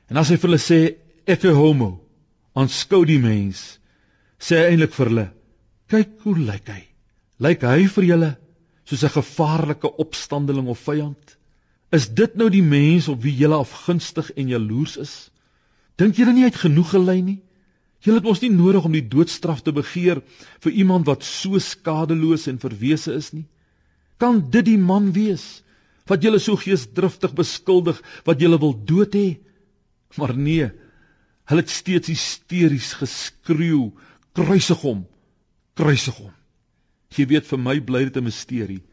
En 0.09 0.17
as 0.17 0.31
hy 0.31 0.39
vir 0.39 0.49
hulle 0.49 0.61
sê 0.63 0.79
is 1.29 1.43
homo, 1.53 1.99
aanskou 2.57 3.03
die 3.05 3.19
mens, 3.21 3.77
sê 4.41 4.57
hy 4.57 4.71
eintlik 4.71 4.95
vir 4.95 5.11
hulle, 5.11 5.25
kyk 5.91 6.15
hoe 6.25 6.37
lyk 6.39 6.71
hy. 6.73 6.81
Lyk 7.45 7.65
hy 7.67 7.83
vir 7.95 8.07
julle 8.07 8.31
soos 8.89 9.03
'n 9.03 9.15
gevaarlike 9.19 9.91
opstandeling 10.01 10.67
of 10.67 10.79
vyand? 10.87 11.37
Is 11.91 12.09
dit 12.09 12.35
nou 12.35 12.49
die 12.49 12.63
mens 12.63 13.07
op 13.07 13.21
wie 13.21 13.35
julle 13.35 13.59
afgunstig 13.61 14.31
en 14.31 14.49
jaloers 14.49 14.97
is? 14.97 15.13
Dink 15.97 16.17
julle 16.17 16.33
nie 16.33 16.45
hy 16.45 16.49
het 16.49 16.63
genoeg 16.65 16.89
gelei 16.95 17.21
nie? 17.21 17.39
Julle 18.05 18.21
het 18.21 18.27
mos 18.27 18.41
nie 18.41 18.51
nodig 18.53 18.85
om 18.87 18.93
die 18.95 19.05
doodstraf 19.11 19.61
te 19.63 19.73
begeer 19.75 20.21
vir 20.63 20.75
iemand 20.83 21.07
wat 21.09 21.25
so 21.27 21.59
skadeloos 21.59 22.47
en 22.47 22.61
verwese 22.61 23.15
is 23.15 23.33
nie. 23.35 23.45
Kan 24.19 24.45
dit 24.51 24.65
die 24.71 24.79
man 24.79 25.11
wees 25.15 25.63
wat 26.09 26.23
julle 26.23 26.39
so 26.41 26.57
geesdriftig 26.59 27.35
beskuldig 27.37 27.99
wat 28.27 28.41
julle 28.41 28.59
wil 28.61 28.73
dood 28.73 29.15
hê. 29.15 29.27
Maar 30.17 30.33
nee, 30.35 30.69
hulle 31.49 31.63
het 31.65 31.73
steeds 31.73 32.09
hysteries 32.09 32.93
geskreeu, 32.97 33.91
kruisig 34.33 34.79
hom, 34.85 35.03
kruisig 35.77 36.17
hom. 36.17 36.33
Jy 37.17 37.25
weet 37.33 37.47
vir 37.49 37.61
my 37.61 37.79
bly 37.81 38.05
dit 38.07 38.17
'n 38.17 38.23
misterie 38.23 38.83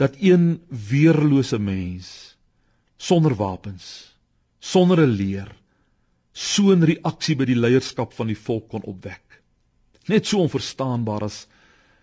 dat 0.00 0.16
een 0.18 0.60
weerlose 0.68 1.58
mens 1.58 2.36
sonder 2.96 3.34
wapens, 3.34 4.14
sonder 4.60 5.00
'n 5.00 5.16
leer, 5.16 5.50
so 6.32 6.72
'n 6.72 6.84
reaksie 6.84 7.36
by 7.36 7.44
die 7.44 7.58
leierskap 7.58 8.12
van 8.12 8.26
die 8.26 8.38
volk 8.38 8.68
kon 8.68 8.82
opwek. 8.82 9.42
Net 10.08 10.26
so 10.26 10.38
onverstaanbaar 10.38 11.24
as 11.24 11.46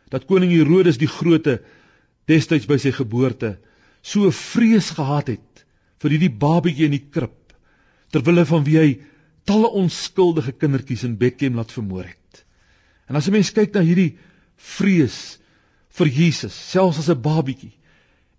dat 0.10 0.26
koning 0.28 0.52
Herodes 0.52 0.98
die 0.98 1.08
Grote 1.08 1.62
destyds 2.28 2.68
by 2.68 2.78
sy 2.78 2.92
geboorte 2.92 3.58
so 4.02 4.30
vrees 4.32 4.92
gehad 4.96 5.28
het 5.28 5.66
vir 6.00 6.12
hierdie 6.12 6.32
babatjie 6.32 6.86
in 6.86 6.96
die 6.96 7.08
krib 7.12 7.56
terwyl 8.12 8.40
hy 8.40 8.46
van 8.46 8.64
wie 8.68 8.78
hy 8.78 8.92
talle 9.48 9.72
onskuldige 9.80 10.54
kindertjies 10.60 11.04
in 11.08 11.18
Bethlehem 11.18 11.56
laat 11.56 11.72
vermoor 11.72 12.04
het. 12.04 12.44
En 13.08 13.16
as 13.16 13.28
'n 13.28 13.32
mens 13.32 13.52
kyk 13.52 13.74
na 13.74 13.82
hierdie 13.82 14.18
vrees 14.56 15.40
vir 15.98 16.08
Jesus, 16.08 16.54
selfs 16.54 17.00
as 17.00 17.10
'n 17.10 17.22
babatjie 17.22 17.74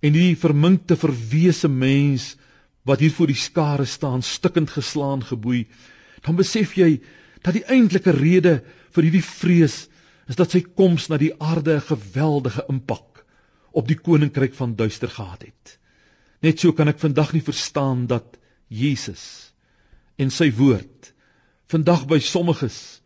en 0.03 0.12
hierdie 0.12 0.37
verminkte 0.37 0.96
verwese 0.96 1.68
mens 1.68 2.37
wat 2.83 3.01
hier 3.01 3.12
voor 3.12 3.27
die 3.27 3.38
skare 3.38 3.85
staan, 3.85 4.23
stikkend 4.23 4.71
geslaan 4.71 5.23
geboei, 5.25 5.67
dan 6.25 6.37
besef 6.37 6.77
jy 6.79 7.01
dat 7.43 7.55
die 7.55 7.64
eintlike 7.64 8.12
rede 8.17 8.59
vir 8.95 9.09
hierdie 9.09 9.25
vrees 9.25 9.87
is 10.29 10.37
dat 10.37 10.53
sy 10.53 10.61
koms 10.62 11.09
na 11.09 11.17
die 11.21 11.33
aarde 11.41 11.77
'n 11.77 11.88
geweldige 11.88 12.64
impak 12.69 13.25
op 13.73 13.88
die 13.88 13.97
koninkryk 13.97 14.55
van 14.55 14.75
duister 14.77 15.09
gehad 15.09 15.43
het. 15.43 15.79
Net 16.43 16.61
so 16.61 16.73
kan 16.73 16.88
ek 16.88 16.99
vandag 16.99 17.33
nie 17.33 17.43
verstaan 17.43 18.07
dat 18.07 18.37
Jesus 18.69 19.53
en 20.19 20.31
sy 20.31 20.51
woord 20.53 21.12
vandag 21.69 22.07
by 22.07 22.19
sommiges 22.19 23.01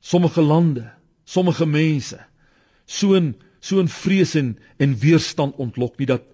sommige 0.00 0.42
lande, 0.42 0.90
sommige 1.24 1.66
mense 1.66 2.18
so 2.86 3.14
'n 3.14 3.34
so 3.60 3.80
'n 3.80 3.88
vrees 3.88 4.34
en 4.34 4.58
en 4.78 4.98
weerstand 4.98 5.56
ontlok 5.56 5.98
nie 5.98 6.06
dat 6.06 6.24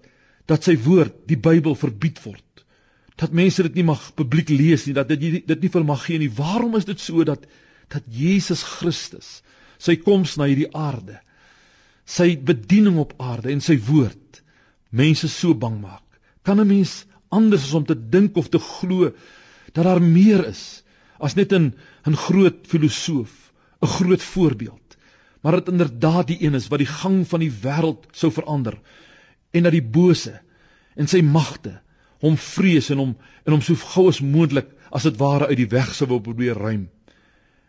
dat 0.49 0.63
sy 0.63 0.75
woord, 0.81 1.13
die 1.29 1.37
Bybel 1.37 1.75
verbied 1.75 2.17
word. 2.23 2.43
Dat 3.19 3.35
mense 3.35 3.63
dit 3.67 3.79
nie 3.79 3.87
mag 3.87 4.13
publiek 4.15 4.49
lees 4.49 4.85
nie, 4.87 4.95
dat 4.95 5.09
dit 5.11 5.43
dit 5.47 5.61
nie 5.61 5.71
vir 5.73 5.85
mag 5.85 6.05
gee 6.05 6.19
nie. 6.21 6.31
Waarom 6.31 6.77
is 6.79 6.87
dit 6.87 6.99
so 6.99 7.23
dat 7.27 7.45
dat 7.89 8.05
Jesus 8.07 8.63
Christus 8.63 9.41
sy 9.81 9.95
koms 9.97 10.37
na 10.37 10.45
hierdie 10.49 10.69
aarde 10.75 11.17
sy 12.09 12.33
bediening 12.37 12.97
op 13.01 13.15
aarde 13.21 13.51
en 13.53 13.61
sy 13.61 13.77
woord 13.89 14.41
mense 14.89 15.29
so 15.29 15.53
bang 15.53 15.77
maak. 15.81 16.05
Kan 16.43 16.59
'n 16.59 16.67
mens 16.67 17.05
anders 17.29 17.63
as 17.63 17.73
om 17.73 17.85
te 17.85 17.95
dink 17.95 18.37
of 18.37 18.49
te 18.49 18.59
glo 18.59 19.11
dat 19.73 19.85
daar 19.85 20.01
meer 20.01 20.45
is 20.47 20.83
as 21.19 21.35
net 21.35 21.53
'n 21.53 21.73
'n 22.07 22.15
groot 22.15 22.67
filosoof, 22.67 23.53
'n 23.81 23.87
groot 23.87 24.23
voorbeeld, 24.23 24.97
maar 25.41 25.59
dit 25.59 25.67
inderdaad 25.67 26.27
die 26.27 26.41
een 26.43 26.55
is 26.55 26.67
wat 26.67 26.79
die 26.79 26.93
gang 27.01 27.27
van 27.27 27.39
die 27.39 27.51
wêreld 27.51 28.07
sou 28.11 28.31
verander 28.31 28.79
en 29.51 29.63
dat 29.63 29.71
die 29.71 29.83
bose 29.83 30.41
en 30.95 31.07
sy 31.07 31.21
magte 31.21 31.81
hom 32.23 32.37
vrees 32.37 32.89
en 32.93 33.01
hom 33.03 33.11
en 33.45 33.55
hom 33.55 33.63
so 33.63 33.79
gou 33.93 34.07
as 34.11 34.21
moontlik 34.21 34.71
as 34.95 35.05
dit 35.07 35.19
ware 35.19 35.49
uit 35.49 35.59
die 35.61 35.69
weg 35.71 35.91
sou 35.95 36.07
probeer 36.09 36.57
ruim. 36.57 36.87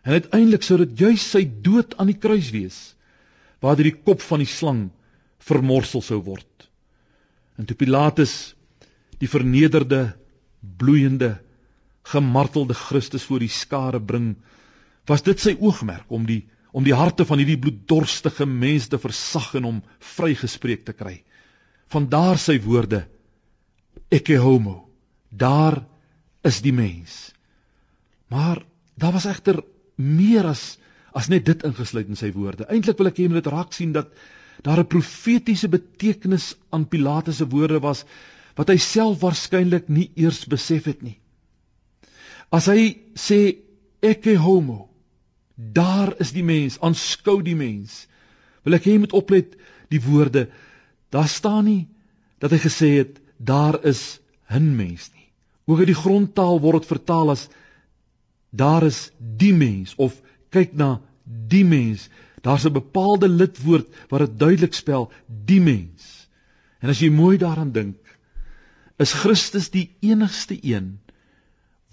En 0.03 0.17
uiteindelik 0.17 0.65
sou 0.65 0.79
dit 0.81 0.97
juis 1.05 1.21
sy 1.21 1.43
dood 1.45 1.93
aan 1.97 2.09
die 2.09 2.19
kruis 2.19 2.49
wees 2.55 2.79
waar 3.61 3.77
die 3.77 3.93
kop 3.93 4.23
van 4.25 4.41
die 4.41 4.49
slang 4.49 4.89
vermorsel 5.45 6.01
sou 6.01 6.19
word. 6.25 6.47
En 7.57 7.67
toe 7.69 7.77
Pilatus 7.77 8.55
die 9.21 9.29
vernederde, 9.29 10.15
bloeiende, 10.61 11.35
gemartelde 12.09 12.73
Christus 12.73 13.27
voor 13.29 13.43
die 13.43 13.53
skare 13.53 13.99
bring, 14.01 14.33
was 15.05 15.21
dit 15.21 15.39
sy 15.39 15.53
oogmerk 15.59 16.09
om 16.09 16.25
die 16.25 16.43
om 16.71 16.85
die 16.87 16.95
harte 16.95 17.25
van 17.27 17.41
hierdie 17.41 17.59
bloeddorstige 17.59 18.45
mense 18.47 18.93
te 18.93 18.97
versag 19.03 19.49
en 19.59 19.65
hom 19.67 19.79
vrygespreek 20.13 20.85
te 20.87 20.93
kry. 20.95 21.17
Vandaar 21.91 22.39
sy 22.39 22.55
woorde: 22.63 23.01
Ecce 24.11 24.37
homo. 24.43 24.89
Daar 25.29 25.79
is 26.43 26.59
die 26.61 26.73
mens. 26.75 27.31
Maar 28.27 28.63
daar 28.99 29.15
was 29.15 29.25
egter 29.25 29.63
meer 29.95 30.45
as 30.51 30.77
as 31.11 31.27
net 31.27 31.43
dit 31.45 31.63
ingesluit 31.67 32.07
in 32.07 32.15
sy 32.15 32.29
woorde. 32.31 32.63
Eintlik 32.71 32.99
wil 32.99 33.09
ek 33.09 33.17
hê 33.19 33.25
jy 33.25 33.31
moet 33.33 33.47
raak 33.51 33.73
sien 33.75 33.91
dat 33.91 34.13
daar 34.63 34.79
'n 34.79 34.87
profetiese 34.87 35.67
betekenis 35.67 36.53
aan 36.71 36.87
Pilatus 36.87 37.41
se 37.41 37.47
woorde 37.47 37.79
was 37.83 38.05
wat 38.55 38.69
hy 38.69 38.77
self 38.77 39.19
waarskynlik 39.19 39.89
nie 39.89 40.11
eers 40.15 40.45
besef 40.45 40.85
het 40.85 41.01
nie. 41.01 41.19
As 42.51 42.67
hy 42.67 42.99
sê 43.15 43.57
ecce 44.01 44.35
homo, 44.37 44.89
daar 45.55 46.15
is 46.19 46.31
die 46.31 46.43
mens, 46.43 46.79
aanskou 46.79 47.41
die 47.41 47.55
mens. 47.55 48.07
Wil 48.63 48.75
ek 48.75 48.85
hê 48.85 48.95
jy 48.95 49.03
moet 49.03 49.13
oplet 49.13 49.55
die 49.89 50.01
woorde. 50.01 50.49
Daar 51.09 51.27
staan 51.27 51.65
nie 51.65 51.87
dat 52.39 52.51
hy 52.51 52.57
gesê 52.57 52.89
het 52.97 53.20
daar 53.43 53.83
is 53.85 54.19
'n 54.49 54.75
mens 54.75 55.09
nie. 55.13 55.29
Ook 55.65 55.79
in 55.79 55.85
die 55.85 56.01
grondtaal 56.03 56.59
word 56.59 56.81
dit 56.81 56.91
vertaal 56.91 57.29
as 57.29 57.47
daar 58.49 58.83
is 58.83 59.11
die 59.17 59.53
mens 59.53 59.95
of 59.95 60.21
kyk 60.49 60.73
na 60.73 61.01
die 61.23 61.63
mens. 61.65 62.09
Daar's 62.41 62.65
'n 62.65 62.73
bepaalde 62.73 63.29
lidwoord 63.29 63.87
wat 64.09 64.19
dit 64.19 64.39
duidelik 64.39 64.73
spel, 64.73 65.11
die 65.45 65.61
mens. 65.61 66.27
En 66.79 66.89
as 66.89 66.99
jy 66.99 67.09
mooi 67.09 67.37
daaraan 67.37 67.71
dink, 67.71 67.97
is 68.97 69.13
Christus 69.13 69.69
die 69.69 69.95
enigste 69.99 70.57
een 70.61 70.99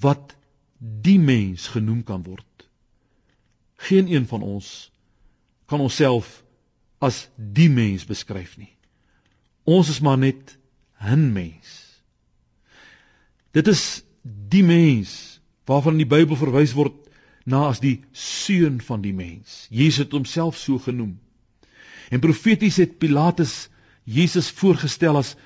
wat 0.01 0.37
die 0.79 1.19
mens 1.19 1.69
genoem 1.69 2.03
kan 2.03 2.23
word. 2.23 2.69
Geen 3.77 4.13
een 4.13 4.27
van 4.27 4.43
ons 4.43 4.91
kan 5.67 5.81
onsself 5.81 6.43
as 6.99 7.29
die 7.37 7.69
mens 7.71 8.05
beskryf 8.05 8.57
nie. 8.57 8.73
Ons 9.65 9.89
is 9.89 10.01
maar 10.01 10.19
net 10.19 10.59
'n 11.01 11.33
mens. 11.33 12.03
Dit 13.53 13.69
is 13.69 14.03
die 14.23 14.65
mens 14.65 15.41
waarvan 15.65 15.93
in 15.93 16.05
die 16.05 16.17
Bybel 16.17 16.37
verwys 16.37 16.73
word 16.73 17.09
na 17.45 17.69
as 17.69 17.81
die 17.81 18.01
seun 18.13 18.81
van 18.81 19.03
die 19.03 19.15
mens. 19.15 19.67
Jesus 19.71 20.05
het 20.05 20.13
homself 20.13 20.57
so 20.57 20.79
genoem. 20.79 21.19
En 22.11 22.21
profeties 22.21 22.77
het 22.77 22.99
Pilatus 22.99 23.69
Jesus 24.05 24.51
voorgestel 24.51 25.17
as 25.17 25.37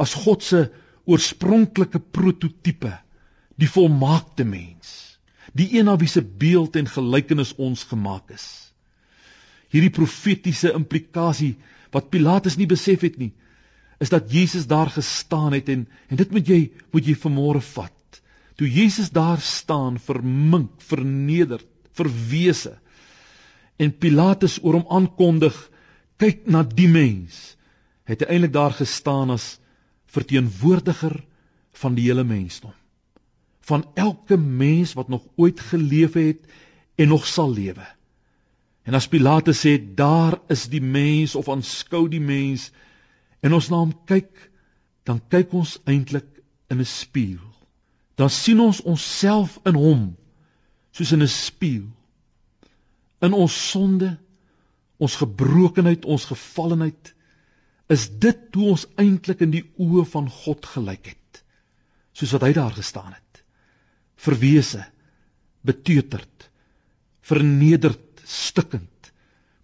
as 0.00 0.14
God 0.14 0.42
se 0.44 0.60
oorspronklike 1.04 1.98
prototipe, 2.00 2.92
die 3.58 3.68
volmaakte 3.68 4.44
mens, 4.44 5.18
die 5.52 5.66
een 5.76 5.88
na 5.88 5.96
wie 5.98 6.08
se 6.08 6.22
beeld 6.22 6.76
en 6.78 6.88
gelykenis 6.88 7.52
ons 7.58 7.82
gemaak 7.90 8.30
is. 8.32 8.46
Hierdie 9.72 9.92
profetiese 9.92 10.72
implikasie 10.76 11.56
wat 11.92 12.08
Pilatus 12.14 12.56
nie 12.56 12.68
besef 12.70 13.02
het 13.04 13.18
nie, 13.18 13.32
is 14.00 14.08
dat 14.08 14.32
Jesus 14.32 14.66
daar 14.66 14.90
gestaan 14.90 15.52
het 15.52 15.68
en 15.68 15.88
en 16.08 16.16
dit 16.16 16.30
moet 16.30 16.46
jy 16.48 16.60
moet 16.92 17.06
jy 17.06 17.16
vanmôre 17.20 17.60
vat. 17.74 18.20
Toe 18.56 18.68
Jesus 18.68 19.10
daar 19.10 19.40
staan, 19.40 19.98
vermink, 19.98 20.80
vernederd, 20.84 21.66
verwese 21.96 22.78
en 23.80 23.92
Pilatus 23.96 24.58
oor 24.62 24.76
hom 24.76 24.88
aankondig, 24.92 25.56
kyk 26.20 26.44
na 26.52 26.60
die 26.62 26.88
mens, 26.88 27.56
het 28.04 28.20
hy 28.20 28.34
eintlik 28.34 28.52
daar 28.52 28.74
gestaan 28.76 29.32
as 29.32 29.54
verteenwoordiger 30.12 31.16
van 31.80 31.96
die 31.96 32.08
hele 32.10 32.26
mensdom. 32.26 32.74
Van 33.64 33.86
elke 33.94 34.36
mens 34.36 34.92
wat 34.98 35.08
nog 35.08 35.24
ooit 35.40 35.60
geleef 35.70 36.18
het 36.18 36.44
en 37.00 37.08
nog 37.08 37.26
sal 37.26 37.52
lewe. 37.54 37.86
En 38.84 38.96
as 38.98 39.08
Pilatus 39.08 39.62
sê 39.64 39.76
daar 39.78 40.40
is 40.52 40.66
die 40.72 40.82
mens 40.82 41.36
of 41.38 41.48
aanskou 41.48 42.06
die 42.10 42.20
mens 42.20 42.70
en 43.40 43.56
ons 43.56 43.70
na 43.70 43.80
hom 43.82 43.92
kyk, 44.06 44.32
dan 45.08 45.20
kyk 45.32 45.54
ons 45.56 45.78
eintlik 45.88 46.28
in 46.70 46.80
'n 46.80 46.86
spieël. 46.86 47.46
Dan 48.16 48.30
sien 48.30 48.60
ons 48.60 48.82
onsself 48.82 49.58
in 49.64 49.74
hom 49.74 50.16
soos 50.92 51.12
in 51.12 51.22
'n 51.22 51.28
spieël. 51.28 51.88
In 53.20 53.32
ons 53.32 53.70
sonde, 53.70 54.18
ons 54.98 55.16
gebrokenheid, 55.16 56.04
ons 56.04 56.24
gevallenheid 56.24 57.14
is 57.88 58.08
dit 58.22 58.54
hoe 58.54 58.68
ons 58.70 58.86
eintlik 58.96 59.40
in 59.40 59.50
die 59.50 59.64
oë 59.78 60.04
van 60.12 60.28
God 60.30 60.66
gelyk 60.66 61.06
het. 61.06 61.42
Soos 62.12 62.32
wat 62.36 62.42
hy 62.42 62.52
daar 62.52 62.72
gestaan 62.72 63.12
het. 63.12 63.42
Verwese, 64.16 64.84
beteuterd, 65.66 66.50
vernederd, 67.20 68.22
stikkend, 68.24 69.12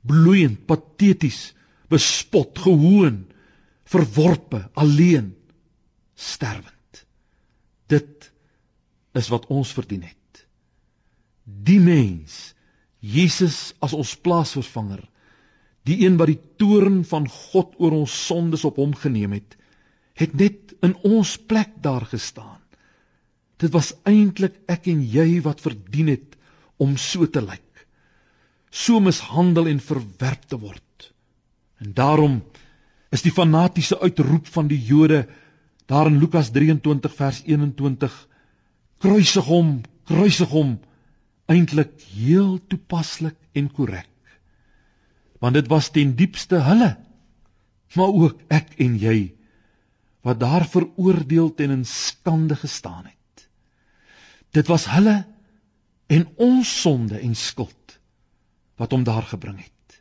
bloeiend, 0.06 0.66
pateties, 0.66 1.54
bespot, 1.92 2.58
gehoon, 2.58 3.26
verworpe, 3.86 4.62
alleen, 4.74 5.34
sterwend. 6.14 7.02
Dit 7.90 8.30
is 9.16 9.28
wat 9.32 9.46
ons 9.52 9.72
verdien 9.76 10.02
het. 10.06 10.46
Die 11.44 11.78
mens, 11.80 12.54
Jesus 13.00 13.74
as 13.84 13.94
ons 13.94 14.16
plaasvervanger, 14.18 15.04
die 15.86 16.00
een 16.02 16.16
wat 16.18 16.32
die 16.32 16.40
toorn 16.58 17.04
van 17.06 17.28
God 17.30 17.76
oor 17.78 17.94
ons 18.00 18.14
sondes 18.26 18.64
op 18.66 18.80
hom 18.82 18.96
geneem 18.98 19.36
het, 19.36 19.54
het 20.18 20.34
net 20.34 20.74
in 20.82 20.96
ons 21.06 21.36
plek 21.38 21.76
daar 21.84 22.08
gestaan. 22.10 22.58
Dit 23.62 23.70
was 23.72 23.94
eintlik 24.08 24.58
ek 24.72 24.88
en 24.90 25.04
jy 25.06 25.38
wat 25.44 25.62
verdien 25.62 26.10
het 26.10 26.34
om 26.82 26.96
so 27.00 27.28
te 27.30 27.44
lyk 27.44 27.62
so 28.76 29.00
mishandel 29.00 29.70
en 29.70 29.80
verwerp 29.80 30.44
te 30.50 30.58
word. 30.60 31.10
En 31.80 31.92
daarom 31.96 32.40
is 33.16 33.24
die 33.24 33.32
fanatiese 33.32 33.98
uitroep 34.02 34.48
van 34.52 34.68
die 34.68 34.80
Jode 34.82 35.24
daar 35.88 36.10
in 36.10 36.18
Lukas 36.20 36.50
23 36.52 37.14
vers 37.16 37.42
21 37.46 38.14
kruisig 39.02 39.46
hom, 39.48 39.78
kruisig 40.08 40.50
hom 40.52 40.76
eintlik 41.50 41.94
heel 42.16 42.58
toepaslik 42.68 43.36
en 43.56 43.70
korrek. 43.72 44.10
Want 45.40 45.54
dit 45.54 45.68
was 45.70 45.92
ten 45.94 46.16
diepste 46.18 46.60
hulle, 46.66 46.96
maar 47.96 48.20
ook 48.24 48.42
ek 48.52 48.74
en 48.82 48.96
jy 49.00 49.18
wat 50.26 50.40
daar 50.42 50.66
veroordeel 50.66 51.52
en 51.62 51.76
in 51.78 51.84
skande 51.86 52.56
gestaan 52.58 53.04
het. 53.06 53.46
Dit 54.50 54.66
was 54.66 54.88
hulle 54.90 55.20
en 56.10 56.26
ons 56.42 56.72
sonde 56.82 57.20
en 57.20 57.36
skuld 57.38 57.98
wat 58.76 58.92
hom 58.92 59.06
daar 59.06 59.22
gebring 59.30 59.60
het. 59.60 60.00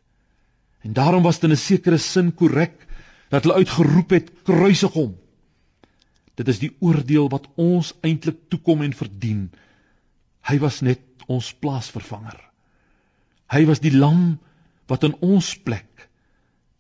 En 0.82 0.94
daarom 0.98 1.24
was 1.24 1.40
dit 1.40 1.50
in 1.50 1.56
'n 1.56 1.62
sekere 1.62 1.98
sin 1.98 2.34
korrek 2.34 2.85
dat 3.34 3.46
hulle 3.46 3.62
uitgeroep 3.62 4.16
het 4.16 4.32
kruisig 4.48 4.94
hom. 4.94 5.14
Dit 6.36 6.50
is 6.52 6.60
die 6.60 6.74
oordeel 6.84 7.30
wat 7.32 7.48
ons 7.56 7.94
eintlik 8.04 8.48
toekom 8.52 8.84
en 8.86 8.94
verdien. 8.94 9.48
Hy 10.46 10.58
was 10.62 10.82
net 10.86 11.02
ons 11.32 11.54
plaasvervanger. 11.58 12.38
Hy 13.52 13.64
was 13.70 13.82
die 13.82 13.94
lam 13.94 14.38
wat 14.90 15.06
in 15.08 15.16
ons 15.26 15.54
plek 15.66 16.10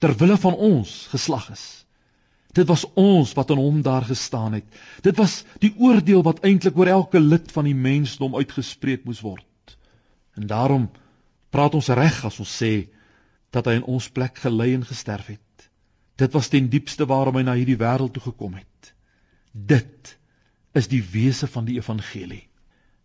ter 0.03 0.13
wille 0.19 0.37
van 0.37 0.57
ons 0.59 0.93
geslag 1.13 1.49
is. 1.53 1.65
Dit 2.55 2.67
was 2.71 2.85
ons 2.95 3.33
wat 3.35 3.51
aan 3.51 3.59
hom 3.59 3.81
daar 3.83 4.05
gestaan 4.07 4.53
het. 4.55 4.67
Dit 5.03 5.17
was 5.19 5.41
die 5.63 5.73
oordeel 5.75 6.23
wat 6.23 6.43
eintlik 6.47 6.77
oor 6.79 6.91
elke 6.91 7.19
lid 7.19 7.51
van 7.51 7.67
die 7.67 7.75
mensdom 7.75 8.35
uitgespreek 8.35 9.03
moes 9.07 9.19
word. 9.23 9.75
En 10.35 10.47
daarom 10.47 10.87
praat 11.51 11.75
ons 11.75 11.91
reg 11.95 12.21
as 12.27 12.39
ons 12.39 12.53
sê 12.61 12.87
dat 13.55 13.67
hy 13.67 13.79
in 13.79 13.87
ons 13.91 14.07
plek 14.11 14.39
gelei 14.43 14.73
en 14.75 14.87
gesterf 14.87 15.31
het. 15.31 15.67
Dit 16.15 16.33
was 16.33 16.47
ten 16.47 16.69
diepste 16.69 17.05
waarom 17.05 17.35
hy 17.35 17.43
na 17.43 17.55
hierdie 17.57 17.79
wêreld 17.79 18.13
toe 18.15 18.23
gekom 18.23 18.55
het. 18.55 18.93
Dit 19.51 20.17
is 20.75 20.87
die 20.91 21.03
wese 21.03 21.47
van 21.47 21.65
die 21.67 21.77
evangelie. 21.79 22.47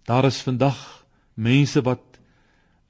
Daar 0.07 0.27
is 0.27 0.42
vandag 0.42 0.79
mense 1.35 1.83
wat 1.87 2.18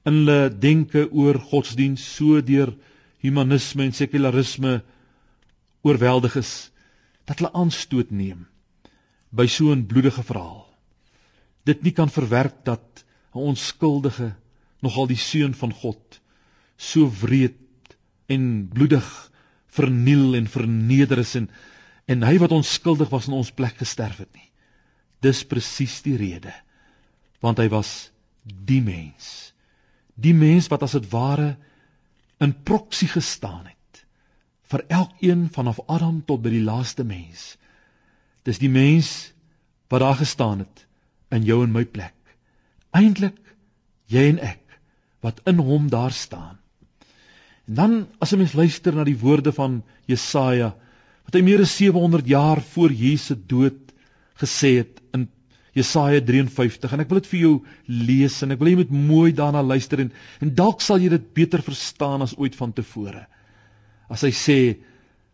in 0.05 0.21
hulle 0.21 0.49
denke 0.49 1.05
oor 1.11 1.37
godsdiens 1.51 2.03
so 2.15 2.41
deur 2.41 2.73
humanisme 3.21 3.85
en 3.85 3.93
sekularisme 3.93 4.79
oorweldig 5.85 6.35
is 6.41 6.53
dat 7.29 7.39
hulle 7.39 7.53
aanstoot 7.57 8.09
neem 8.11 8.47
by 9.29 9.47
so 9.47 9.71
'n 9.71 9.85
bloedige 9.85 10.23
verhaal. 10.23 10.65
Dit 11.65 11.83
nie 11.83 11.93
kan 11.93 12.09
verwerk 12.09 12.65
dat 12.65 13.05
'n 13.33 13.45
onskuldige 13.53 14.33
nogal 14.81 15.07
die 15.07 15.17
seun 15.17 15.53
van 15.53 15.73
God 15.73 16.21
so 16.77 17.11
wreed 17.21 17.95
en 18.27 18.67
bloedig 18.73 19.30
verniel 19.75 20.35
en 20.39 20.49
verneder 20.51 21.21
is 21.23 21.35
en 21.39 21.49
en 22.11 22.25
hy 22.25 22.33
wat 22.41 22.51
onskuldig 22.51 23.11
was 23.13 23.29
in 23.29 23.37
ons 23.37 23.53
plek 23.55 23.77
gesterf 23.79 24.17
het 24.19 24.31
nie. 24.35 24.49
Dis 25.23 25.45
presies 25.47 26.01
die 26.03 26.17
rede. 26.19 26.51
Want 27.39 27.61
hy 27.61 27.69
was 27.71 28.09
die 28.43 28.81
mens. 28.83 29.53
Die 30.19 30.33
mens 30.35 30.67
wat 30.73 30.83
as 30.83 30.97
dit 30.97 31.07
ware 31.13 31.53
in 32.41 32.55
proksie 32.67 33.07
gestaan 33.07 33.69
het 33.69 33.77
vir 34.71 34.85
elkeen 34.87 35.49
vanaf 35.51 35.81
Adam 35.91 36.21
tot 36.25 36.41
by 36.43 36.51
die 36.53 36.63
laaste 36.63 37.03
mens. 37.07 37.55
Dis 38.47 38.59
die 38.61 38.71
mens 38.71 39.31
wat 39.91 40.01
daar 40.03 40.17
gestaan 40.19 40.63
het 40.63 40.85
in 41.35 41.43
jou 41.47 41.61
en 41.65 41.73
my 41.75 41.83
plek. 41.85 42.15
Eintlik 42.95 43.37
jy 44.11 44.29
en 44.33 44.39
ek 44.51 44.79
wat 45.21 45.43
in 45.47 45.59
hom 45.61 45.89
daar 45.91 46.15
staan. 46.15 46.60
Dan 47.71 48.07
as 48.19 48.33
'n 48.33 48.37
mens 48.37 48.53
luister 48.53 48.95
na 48.95 49.03
die 49.07 49.17
woorde 49.17 49.51
van 49.55 49.83
Jesaja 50.05 50.75
wat 51.23 51.35
hy 51.37 51.41
meer 51.45 51.61
as 51.63 51.75
700 51.77 52.27
jaar 52.27 52.61
voor 52.61 52.91
Jesus 52.91 53.37
dood 53.47 53.93
gesê 54.41 54.77
het 54.81 54.99
in 55.13 55.29
Jesaja 55.71 56.19
53 56.19 56.91
en 56.91 56.99
ek 56.99 57.09
wil 57.09 57.21
dit 57.21 57.29
vir 57.31 57.39
jou 57.39 57.53
lees 57.87 58.41
en 58.43 58.51
ek 58.51 58.59
wil 58.59 58.71
jy 58.71 58.79
moet 58.81 58.91
mooi 58.91 59.31
daarna 59.31 59.61
luister 59.63 60.01
en 60.03 60.11
en 60.41 60.55
dalk 60.55 60.81
sal 60.81 60.99
jy 60.99 61.09
dit 61.13 61.33
beter 61.33 61.61
verstaan 61.63 62.21
as 62.21 62.35
ooit 62.37 62.55
vantevore. 62.55 63.27
As 64.09 64.25
hy 64.27 64.33
sê 64.35 64.57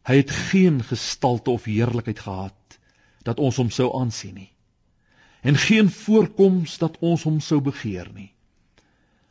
hy 0.05 0.19
het 0.19 0.31
geen 0.51 0.83
gestalte 0.83 1.49
of 1.51 1.65
heerlikheid 1.65 2.19
gehad 2.19 2.77
dat 3.25 3.39
ons 3.39 3.57
hom 3.57 3.71
sou 3.71 3.89
aansien 3.97 4.35
nie 4.35 4.51
en 5.47 5.55
geen 5.55 5.89
voorkoms 5.89 6.77
dat 6.81 6.97
ons 7.01 7.23
hom 7.23 7.39
sou 7.41 7.61
begeer 7.63 8.09
nie. 8.13 8.31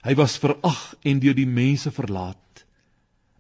Hy 0.06 0.14
was 0.14 0.38
verag 0.38 0.94
en 1.04 1.20
deur 1.20 1.34
die 1.34 1.48
mense 1.50 1.90
verlaat. 1.90 2.45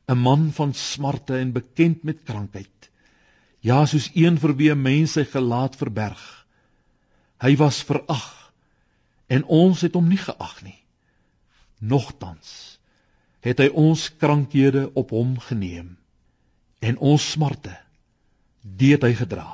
'n 0.08 0.18
Man 0.18 0.52
van 0.52 0.74
smarte 0.74 1.38
en 1.38 1.52
bekend 1.52 2.02
met 2.02 2.22
krankheid. 2.22 2.90
Ja, 3.60 3.86
soos 3.86 4.10
een 4.14 4.38
vir 4.38 4.54
wie 4.56 4.70
'n 4.70 4.82
mens 4.82 5.12
sy 5.12 5.24
gelaat 5.24 5.76
verberg. 5.76 6.46
Hy 7.42 7.56
was 7.56 7.82
verag 7.82 8.52
en 9.26 9.44
ons 9.44 9.80
het 9.80 9.94
hom 9.94 10.08
nie 10.08 10.22
geag 10.22 10.62
nie. 10.62 10.78
Nogtans 11.78 12.78
het 13.40 13.58
hy 13.58 13.68
ons 13.68 14.16
krankhede 14.16 14.90
op 14.94 15.10
hom 15.10 15.38
geneem 15.38 15.96
en 16.80 16.98
ons 16.98 17.30
smarte 17.32 17.76
deed 18.62 19.02
hy 19.02 19.14
gedra. 19.14 19.50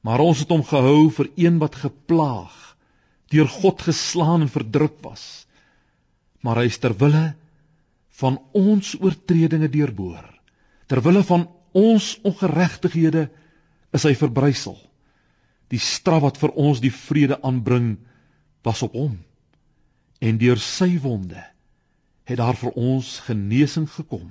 Maar 0.00 0.20
ons 0.20 0.38
het 0.38 0.48
hom 0.48 0.64
gehou 0.64 1.10
vir 1.10 1.30
een 1.36 1.58
wat 1.58 1.74
geplaag, 1.74 2.76
deur 3.30 3.48
God 3.48 3.82
geslaan 3.82 4.42
en 4.42 4.48
verdruk 4.48 4.98
was 5.02 5.46
maar 6.42 6.58
hy 6.60 6.68
is 6.70 6.78
ter 6.82 6.94
wille 6.98 7.32
van 8.22 8.38
ons 8.54 8.94
oortredinge 9.00 9.68
deurboor. 9.72 10.24
Ter 10.86 11.02
wille 11.02 11.22
van 11.26 11.48
ons 11.74 12.14
ongeregtighede 12.28 13.26
is 13.96 14.06
hy 14.06 14.14
verbrysel. 14.18 14.76
Die 15.72 15.80
straf 15.80 16.22
wat 16.26 16.40
vir 16.40 16.52
ons 16.60 16.82
die 16.84 16.92
vrede 16.92 17.40
aanbring 17.42 17.96
was 18.66 18.82
op 18.86 18.94
hom. 18.96 19.16
En 20.22 20.38
deur 20.38 20.60
sy 20.60 20.94
wonde 21.02 21.40
het 22.28 22.38
daar 22.38 22.56
vir 22.58 22.76
ons 22.78 23.16
genesing 23.26 23.88
gekom. 23.90 24.28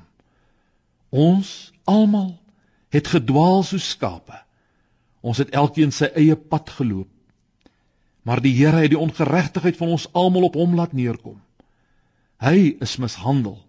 Ons 1.12 1.72
almal 1.90 2.38
het 2.94 3.10
gedwaal 3.12 3.66
soos 3.68 3.90
skape. 3.96 4.38
Ons 5.22 5.42
het 5.44 5.52
elkeen 5.58 5.92
sy 5.92 6.08
eie 6.18 6.38
pad 6.38 6.72
geloop. 6.78 7.10
Maar 8.24 8.40
die 8.42 8.54
Here 8.54 8.84
het 8.84 8.94
die 8.94 9.02
ongeregtigheid 9.02 9.78
van 9.78 9.92
ons 9.98 10.08
almal 10.14 10.48
op 10.48 10.56
hom 10.56 10.78
laat 10.78 10.94
neerkom. 10.94 11.42
Hy 12.42 12.78
is 12.82 12.96
mishandel 13.02 13.60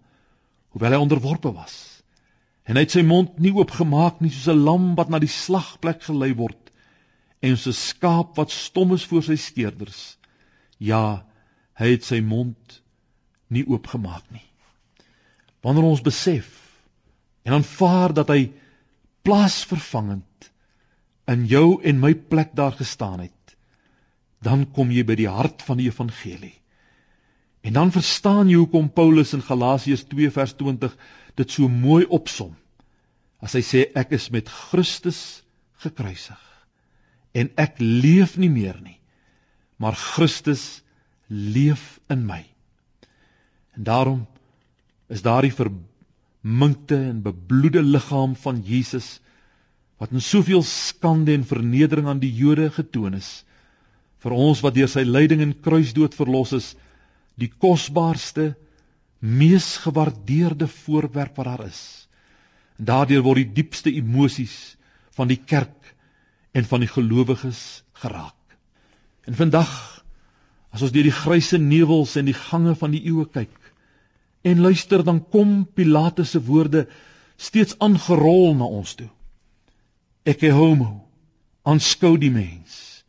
hoewel 0.73 0.95
hy 0.95 1.01
onderworpe 1.01 1.51
was. 1.53 1.75
En 2.65 2.77
hy 2.77 2.85
het 2.85 2.95
sy 2.95 3.03
mond 3.05 3.37
nie 3.43 3.53
oopgemaak 3.53 4.21
nie 4.23 4.31
soos 4.33 4.49
'n 4.53 4.63
lam 4.65 4.93
wat 4.97 5.09
na 5.09 5.19
die 5.19 5.31
slagplek 5.31 6.01
gelei 6.07 6.33
word 6.33 6.71
en 7.43 7.57
soos 7.57 7.75
'n 7.75 7.79
skaap 7.89 8.37
wat 8.37 8.51
stom 8.51 8.93
is 8.93 9.05
voor 9.05 9.23
sy 9.23 9.35
steerders. 9.35 10.17
Ja, 10.79 11.25
hy 11.75 11.91
het 11.91 12.03
sy 12.03 12.21
mond 12.21 12.81
nie 13.49 13.65
oopgemaak 13.67 14.25
nie. 14.31 14.45
Wanneer 15.61 15.83
ons 15.83 16.01
besef 16.01 16.49
en 17.43 17.53
aanvaar 17.53 18.13
dat 18.13 18.29
hy 18.29 18.51
plaasvervangend 19.23 20.51
in 21.27 21.45
jou 21.47 21.81
en 21.83 21.99
my 21.99 22.13
plek 22.13 22.55
daar 22.55 22.75
gestaan 22.75 23.19
het, 23.19 23.55
dan 24.41 24.65
kom 24.71 24.91
jy 24.91 25.03
by 25.03 25.15
die 25.15 25.29
hart 25.29 25.61
van 25.61 25.77
die 25.77 25.87
evangelie. 25.87 26.62
En 27.63 27.73
dan 27.73 27.91
verstaan 27.95 28.49
jy 28.51 28.57
hoekom 28.59 28.89
Paulus 28.91 29.31
in 29.33 29.43
Galasiërs 29.43 30.03
2 30.11 30.31
vers 30.35 30.53
20 30.59 30.95
dit 31.39 31.53
so 31.55 31.69
mooi 31.71 32.03
opsom. 32.05 32.51
As 33.39 33.55
hy 33.55 33.63
sê 33.63 33.85
ek 33.99 34.11
is 34.19 34.29
met 34.35 34.51
Christus 34.51 35.43
gekruisig 35.83 36.49
en 37.33 37.49
ek 37.57 37.79
leef 37.81 38.35
nie 38.37 38.51
meer 38.53 38.77
nie, 38.77 38.99
maar 39.81 39.97
Christus 39.97 40.83
leef 41.27 41.97
in 42.13 42.27
my. 42.27 42.43
En 43.73 43.87
daarom 43.87 44.19
is 45.09 45.23
daardie 45.25 45.53
verminkte 45.55 46.99
en 46.99 47.23
bebloede 47.25 47.81
liggaam 47.81 48.35
van 48.43 48.61
Jesus 48.61 49.17
wat 49.97 50.13
in 50.13 50.21
soveel 50.21 50.61
skande 50.67 51.33
en 51.33 51.47
vernedering 51.47 52.07
aan 52.11 52.21
die 52.21 52.31
Jode 52.37 52.69
getoon 52.75 53.17
is 53.17 53.31
vir 54.23 54.35
ons 54.35 54.61
wat 54.63 54.75
deur 54.77 54.91
sy 54.91 55.03
lyding 55.07 55.41
en 55.43 55.57
kruisdood 55.65 56.15
verlos 56.15 56.53
is 56.55 56.73
die 57.39 57.49
kosbaarste 57.49 58.53
mees 59.23 59.77
gewaardeerde 59.81 60.67
voorwerp 60.67 61.37
wat 61.39 61.45
daar 61.45 61.65
is. 61.65 61.81
En 62.77 62.85
daardeur 62.85 63.23
word 63.25 63.43
die 63.43 63.63
diepste 63.63 63.93
emosies 63.93 64.75
van 65.15 65.29
die 65.31 65.39
kerk 65.39 65.93
en 66.53 66.67
van 66.67 66.83
die 66.83 66.91
gelowiges 66.91 67.83
geraak. 68.03 68.57
En 69.25 69.37
vandag 69.39 69.71
as 70.73 70.81
ons 70.81 70.91
deur 70.91 71.05
die 71.05 71.15
grysse 71.15 71.57
nevels 71.61 72.17
en 72.19 72.27
die 72.27 72.37
gange 72.37 72.75
van 72.75 72.93
die 72.93 73.03
eeue 73.07 73.25
kyk 73.29 73.53
en 74.43 74.59
luister 74.59 75.03
dan 75.07 75.21
kom 75.31 75.63
Pilate 75.65 76.25
se 76.27 76.41
woorde 76.43 76.87
steeds 77.39 77.77
aangerol 77.79 78.51
na 78.57 78.67
ons 78.67 78.95
toe. 78.99 79.07
Ek 80.27 80.43
is 80.43 80.55
homo. 80.55 81.05
Aanskou 81.63 82.17
die 82.19 82.31
mens. 82.31 83.05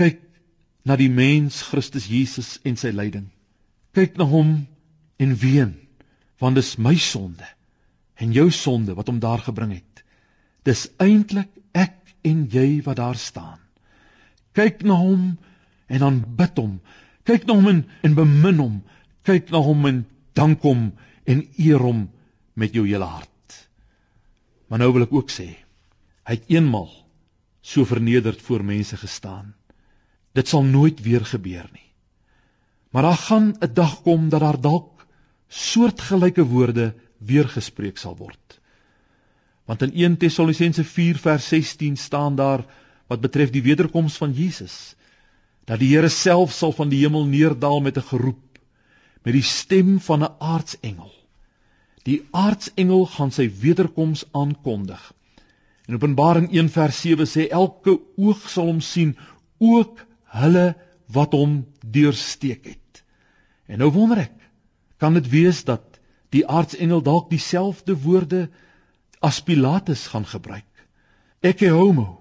Kyk 0.00 0.22
na 0.88 0.96
die 0.96 1.10
mens 1.12 1.60
Christus 1.68 2.06
Jesus 2.08 2.56
en 2.64 2.78
sy 2.80 2.94
lyding 2.94 3.28
kyk 3.96 4.18
na 4.18 4.26
hom 4.28 4.66
en 5.18 5.36
ween 5.42 5.74
want 6.38 6.58
dis 6.58 6.76
my 6.78 6.94
sonde 7.02 7.46
en 8.18 8.34
jou 8.34 8.48
sonde 8.54 8.94
wat 8.98 9.08
hom 9.10 9.20
daar 9.22 9.42
gebring 9.42 9.72
het. 9.76 10.02
Dis 10.66 10.88
eintlik 11.02 11.50
ek 11.74 11.94
en 12.26 12.46
jy 12.50 12.80
wat 12.86 12.98
daar 12.98 13.18
staan. 13.18 13.60
Kyk 14.58 14.82
na 14.82 14.98
hom 14.98 15.36
en 15.86 16.02
dan 16.02 16.20
bid 16.38 16.58
hom. 16.58 16.78
Kyk 17.26 17.46
na 17.46 17.54
hom 17.58 17.70
en, 17.70 17.82
en 18.02 18.16
bemin 18.18 18.62
hom. 18.62 18.76
Kyk 19.26 19.52
na 19.54 19.62
hom 19.62 19.86
en 19.86 20.02
dank 20.38 20.66
hom 20.66 20.88
en 21.30 21.44
eer 21.62 21.82
hom 21.82 22.08
met 22.58 22.74
jou 22.74 22.86
hele 22.88 23.06
hart. 23.06 23.58
Maar 24.68 24.82
nou 24.82 24.92
wil 24.96 25.06
ek 25.06 25.14
ook 25.14 25.30
sê 25.32 25.52
hy 26.28 26.36
het 26.36 26.50
eenmal 26.52 26.90
so 27.64 27.86
vernederd 27.88 28.42
voor 28.44 28.66
mense 28.66 28.98
gestaan. 28.98 29.54
Dit 30.36 30.50
sal 30.50 30.66
nooit 30.66 31.00
weer 31.06 31.24
gebeur 31.24 31.70
nie 31.72 31.87
Maar 32.90 33.02
daar 33.02 33.22
gaan 33.28 33.56
'n 33.60 33.74
dag 33.74 34.02
kom 34.02 34.28
dat 34.28 34.40
daar 34.40 34.60
dalk 34.60 35.06
soortgelyke 35.48 36.44
woorde 36.44 36.94
weer 37.18 37.48
gespreek 37.48 37.98
sal 37.98 38.16
word. 38.16 38.60
Want 39.64 39.82
in 39.82 39.92
1 39.92 40.16
Tessalonisense 40.16 40.84
4 40.84 41.18
vers 41.18 41.48
16 41.48 41.96
staan 41.96 42.36
daar 42.36 42.64
wat 43.06 43.20
betref 43.20 43.50
die 43.50 43.62
wederkoms 43.62 44.16
van 44.16 44.32
Jesus 44.32 44.96
dat 45.68 45.78
die 45.78 45.90
Here 45.92 46.08
self 46.08 46.52
sal 46.52 46.72
van 46.72 46.88
die 46.88 47.02
hemel 47.04 47.26
neerdal 47.26 47.80
met 47.80 47.96
'n 47.96 48.08
geroep 48.10 48.58
met 49.22 49.34
die 49.34 49.42
stem 49.42 50.00
van 50.00 50.22
'n 50.24 50.34
aartsengel. 50.38 51.12
Die 52.02 52.28
aartsengel 52.30 53.06
gaan 53.06 53.30
sy 53.30 53.50
wederkoms 53.60 54.24
aankondig. 54.32 55.12
In 55.86 55.94
Openbaring 55.94 56.52
1 56.52 56.68
vers 56.68 57.00
7 57.00 57.26
sê 57.26 57.48
elke 57.48 57.98
oog 58.16 58.48
sal 58.50 58.66
hom 58.66 58.80
sien, 58.80 59.16
ook 59.58 60.06
hulle 60.24 60.76
wat 61.12 61.32
hom 61.32 61.62
deursteek 61.80 62.64
het. 62.64 63.02
En 63.68 63.80
nou 63.82 63.90
wonder 63.92 64.24
ek, 64.26 64.36
kan 64.98 65.14
dit 65.16 65.28
wees 65.32 65.62
dat 65.64 65.98
die 66.34 66.44
aartsengel 66.46 67.02
dalk 67.04 67.30
dieselfde 67.30 67.96
woorde 68.02 68.48
as 69.24 69.40
Pilatus 69.42 70.06
gaan 70.12 70.26
gebruik? 70.26 70.66
Is 71.40 71.60
homo, 71.70 72.20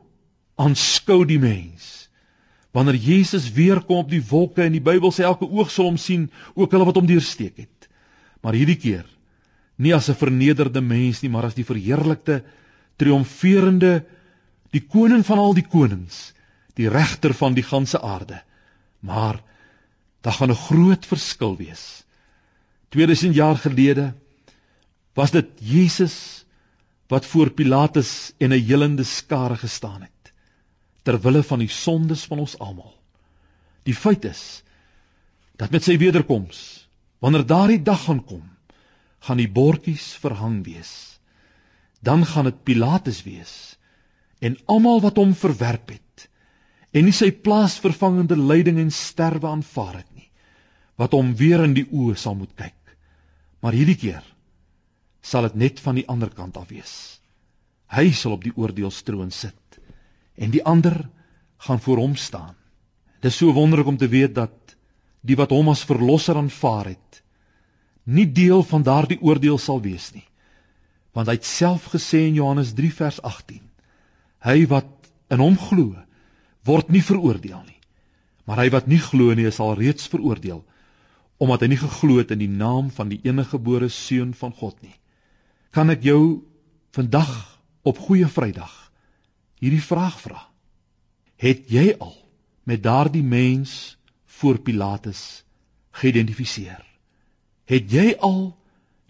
aanskou 0.55 1.25
die 1.25 1.39
mens. 1.39 2.07
Wanneer 2.71 2.95
Jesus 3.01 3.49
weer 3.51 3.81
kom 3.81 4.03
op 4.03 4.09
die 4.09 4.21
wolke 4.21 4.63
en 4.63 4.75
die 4.75 4.83
Bybel 4.83 5.11
sê 5.11 5.25
elke 5.25 5.47
oog 5.49 5.71
sal 5.73 5.89
hom 5.89 5.97
sien, 5.97 6.27
ook 6.53 6.71
hulle 6.71 6.85
wat 6.85 6.99
hom 6.99 7.07
deursteek 7.09 7.57
het. 7.57 7.87
Maar 8.41 8.53
hierdie 8.53 8.77
keer 8.77 9.05
nie 9.77 9.93
as 9.93 10.09
'n 10.09 10.17
vernederde 10.17 10.81
mens 10.81 11.21
nie, 11.21 11.29
maar 11.29 11.45
as 11.45 11.55
die 11.55 11.65
verheerlikte, 11.65 12.43
triomferende 12.97 14.05
die 14.71 14.81
koning 14.81 15.23
van 15.25 15.37
al 15.37 15.53
die 15.53 15.65
konings, 15.65 16.33
die 16.75 16.89
regter 16.89 17.33
van 17.33 17.53
die 17.53 17.63
ganse 17.63 18.01
aarde. 18.01 18.41
Maar 18.99 19.41
daar 20.21 20.33
gaan 20.33 20.51
'n 20.51 20.63
groot 20.67 21.05
verskil 21.05 21.55
wees. 21.57 22.03
2000 22.89 23.35
jaar 23.35 23.55
gelede 23.55 24.13
was 25.13 25.31
dit 25.31 25.47
Jesus 25.59 26.45
wat 27.07 27.25
voor 27.25 27.49
Pilatus 27.49 28.33
en 28.37 28.49
'n 28.49 28.63
helende 28.69 29.03
skare 29.03 29.55
gestaan 29.55 30.01
het 30.01 30.33
ter 31.03 31.19
wille 31.21 31.43
van 31.43 31.59
die 31.59 31.71
sondes 31.71 32.25
van 32.25 32.39
ons 32.39 32.57
almal. 32.59 32.95
Die 33.83 33.95
feit 33.95 34.25
is 34.25 34.63
dat 35.55 35.71
met 35.71 35.83
sy 35.83 35.97
wederkoms, 35.97 36.87
wanneer 37.19 37.45
daardie 37.45 37.81
dag 37.81 38.03
gaan 38.03 38.23
kom, 38.23 38.43
gaan 39.19 39.37
die 39.37 39.51
bordjies 39.51 40.13
verhang 40.21 40.63
wees. 40.65 41.19
Dan 41.99 42.25
gaan 42.25 42.43
dit 42.43 42.63
Pilatus 42.63 43.23
wees 43.23 43.77
en 44.39 44.59
almal 44.65 45.01
wat 45.01 45.17
hom 45.17 45.33
verwerp 45.35 45.89
het 45.89 46.06
en 46.95 47.05
nie 47.05 47.15
sy 47.15 47.31
plaasvervangende 47.31 48.37
lyding 48.39 48.79
en 48.81 48.91
sterwe 48.93 49.49
aanvaar 49.49 49.99
het 49.99 50.09
nie 50.15 50.27
wat 50.97 51.13
hom 51.13 51.35
weer 51.37 51.61
in 51.63 51.75
die 51.77 51.85
oë 51.93 52.15
sal 52.17 52.35
moet 52.35 52.53
kyk. 52.57 52.73
Maar 53.61 53.75
hierdie 53.77 53.97
keer 54.01 54.23
sal 55.21 55.45
dit 55.47 55.57
net 55.61 55.81
van 55.83 55.97
die 55.99 56.07
ander 56.09 56.31
kant 56.33 56.57
af 56.57 56.71
wees. 56.71 56.93
Hy 57.93 58.09
sal 58.17 58.35
op 58.37 58.43
die 58.43 58.53
oordeelstroon 58.55 59.31
sit 59.31 59.79
en 60.37 60.53
die 60.53 60.63
ander 60.65 60.97
gaan 61.67 61.81
voor 61.81 62.01
hom 62.01 62.15
staan. 62.17 62.55
Dit 63.21 63.31
is 63.31 63.39
so 63.39 63.53
wonderlik 63.53 63.87
om 63.89 63.97
te 63.97 64.09
weet 64.09 64.35
dat 64.35 64.75
die 65.21 65.37
wat 65.37 65.53
hom 65.53 65.69
as 65.69 65.85
verlosser 65.85 66.37
aanvaar 66.37 66.93
het 66.93 67.21
nie 68.07 68.27
deel 68.31 68.63
van 68.63 68.85
daardie 68.87 69.19
oordeel 69.21 69.57
sal 69.59 69.81
wees 69.83 70.11
nie. 70.15 70.25
Want 71.13 71.27
hy 71.27 71.37
het 71.37 71.47
self 71.49 71.89
gesê 71.93 72.27
in 72.29 72.37
Johannes 72.37 72.73
3 72.77 72.91
vers 72.93 73.21
18 73.21 73.63
hy 74.47 74.59
wat 74.69 75.09
in 75.33 75.41
hom 75.41 75.57
glo 75.59 75.93
word 76.67 76.91
nie 76.93 77.03
veroordeel 77.03 77.63
nie. 77.65 77.79
Maar 78.47 78.63
hy 78.63 78.69
wat 78.75 78.87
nie 78.87 78.99
glo 79.03 79.33
nie, 79.35 79.47
is 79.47 79.59
al 79.63 79.75
reeds 79.79 80.09
veroordeel 80.11 80.63
omdat 81.37 81.61
hy 81.61 81.67
nie 81.69 81.77
geglo 81.77 82.17
het 82.17 82.31
in 82.33 82.41
die 82.41 82.49
naam 82.49 82.87
van 82.89 83.11
die 83.11 83.19
eniggebore 83.27 83.91
seun 83.93 84.31
van 84.33 84.55
God 84.57 84.73
nie. 84.81 84.95
Kan 85.69 85.93
ek 85.93 86.01
jou 86.07 86.41
vandag 86.97 87.29
op 87.85 87.99
goeie 88.01 88.25
Vrydag 88.25 88.73
hierdie 89.61 89.83
vraag 89.83 90.17
vra? 90.17 90.39
Het 91.37 91.69
jy 91.69 91.91
al 92.01 92.15
met 92.65 92.81
daardie 92.81 93.21
mens 93.21 93.97
voor 94.39 94.57
Pilatus 94.65 95.43
geïdentifiseer? 96.01 96.81
Het 97.69 97.93
jy 97.93 98.07
al 98.17 98.41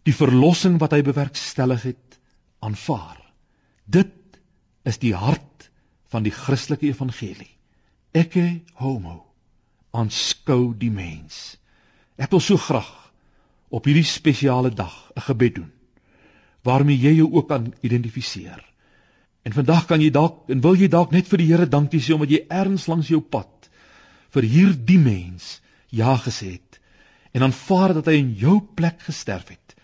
die 0.08 0.16
verlossing 0.16 0.76
wat 0.84 0.96
hy 0.96 1.02
bewerkstellig 1.08 1.88
het 1.94 2.20
aanvaar? 2.60 3.22
Dit 3.88 4.12
is 4.88 5.00
die 5.00 5.16
hart 5.16 5.57
van 6.12 6.24
die 6.24 6.32
Christelike 6.32 6.88
evangelie. 6.88 7.52
Ecce 8.12 8.62
homo. 8.80 9.26
Aanskou 9.92 10.74
die 10.78 10.92
mens. 10.92 11.58
Ek 12.18 12.32
wil 12.32 12.42
so 12.44 12.58
graag 12.58 12.94
op 13.70 13.86
hierdie 13.86 14.08
spesiale 14.08 14.72
dag 14.72 15.12
'n 15.16 15.22
gebed 15.22 15.56
doen 15.56 15.72
waarmee 16.68 17.00
jy 17.00 17.14
jou 17.22 17.30
ook 17.32 17.48
kan 17.48 17.74
identifiseer. 17.82 18.64
En 19.48 19.54
vandag 19.56 19.86
kan 19.86 20.02
jy 20.02 20.10
dalk 20.12 20.50
en 20.52 20.62
wil 20.62 20.76
jy 20.76 20.90
dalk 20.92 21.14
net 21.16 21.30
vir 21.32 21.38
die 21.38 21.48
Here 21.48 21.68
dankie 21.72 22.02
sê 22.04 22.16
omdat 22.16 22.34
jy 22.34 22.42
erns 22.50 22.88
langs 22.92 23.08
jou 23.08 23.22
pad 23.22 23.70
vir 24.36 24.44
hierdie 24.44 25.00
mens 25.00 25.62
ja 25.96 26.18
gesê 26.20 26.58
het 26.58 26.82
en 27.32 27.46
aanvaar 27.48 27.94
dat 27.94 28.10
hy 28.10 28.18
in 28.20 28.34
jou 28.36 28.60
plek 28.76 29.00
gesterf 29.06 29.48
het. 29.54 29.76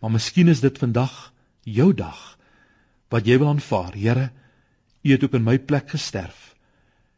Maar 0.00 0.10
miskien 0.10 0.48
is 0.48 0.60
dit 0.60 0.78
vandag 0.78 1.32
jou 1.64 1.92
dag 1.96 2.18
wat 3.10 3.26
jy 3.26 3.38
wil 3.38 3.52
aanvaar. 3.52 3.94
Here, 3.94 4.30
U 5.02 5.12
het 5.12 5.24
ook 5.24 5.34
in 5.38 5.44
my 5.44 5.58
plek 5.58 5.90
gesterf. 5.90 6.54